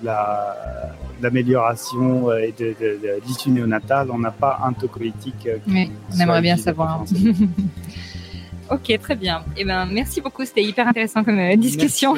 l'amélioration 1.22 2.32
et 2.32 2.54
de, 2.58 2.74
l'issue 3.26 3.50
néonatale. 3.50 4.10
On 4.10 4.18
n'a 4.18 4.30
pas 4.30 4.60
un 4.64 4.72
tocolytique. 4.72 5.48
Oui, 5.68 5.90
on 6.14 6.20
aimerait 6.20 6.42
bien 6.42 6.56
savoir. 6.56 7.04
ok, 8.70 8.98
très 9.00 9.16
bien. 9.16 9.42
Eh 9.56 9.64
ben, 9.64 9.86
merci 9.86 10.20
beaucoup, 10.20 10.44
c'était 10.44 10.64
hyper 10.64 10.88
intéressant 10.88 11.24
comme 11.24 11.56
discussion. 11.56 12.14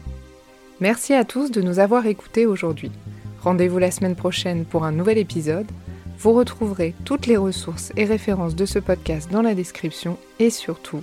merci 0.80 1.14
à 1.14 1.24
tous 1.24 1.50
de 1.50 1.62
nous 1.62 1.78
avoir 1.78 2.06
écoutés 2.06 2.46
aujourd'hui. 2.46 2.90
Rendez-vous 3.42 3.78
la 3.78 3.90
semaine 3.90 4.16
prochaine 4.16 4.64
pour 4.64 4.84
un 4.84 4.92
nouvel 4.92 5.18
épisode. 5.18 5.66
Vous 6.18 6.32
retrouverez 6.32 6.94
toutes 7.04 7.26
les 7.26 7.36
ressources 7.36 7.92
et 7.96 8.04
références 8.04 8.56
de 8.56 8.64
ce 8.66 8.78
podcast 8.78 9.30
dans 9.30 9.42
la 9.42 9.54
description 9.54 10.18
et 10.38 10.50
surtout, 10.50 11.02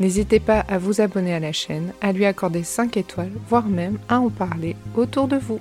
n'hésitez 0.00 0.40
pas 0.40 0.60
à 0.60 0.78
vous 0.78 1.00
abonner 1.00 1.34
à 1.34 1.40
la 1.40 1.52
chaîne, 1.52 1.92
à 2.00 2.12
lui 2.12 2.24
accorder 2.24 2.64
5 2.64 2.96
étoiles, 2.96 3.32
voire 3.48 3.66
même 3.66 3.98
à 4.08 4.18
en 4.18 4.30
parler 4.30 4.74
autour 4.96 5.28
de 5.28 5.36
vous. 5.36 5.60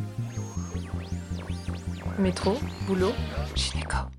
Métro, 2.20 2.60
boulot, 2.88 3.14
gynéco. 3.56 4.14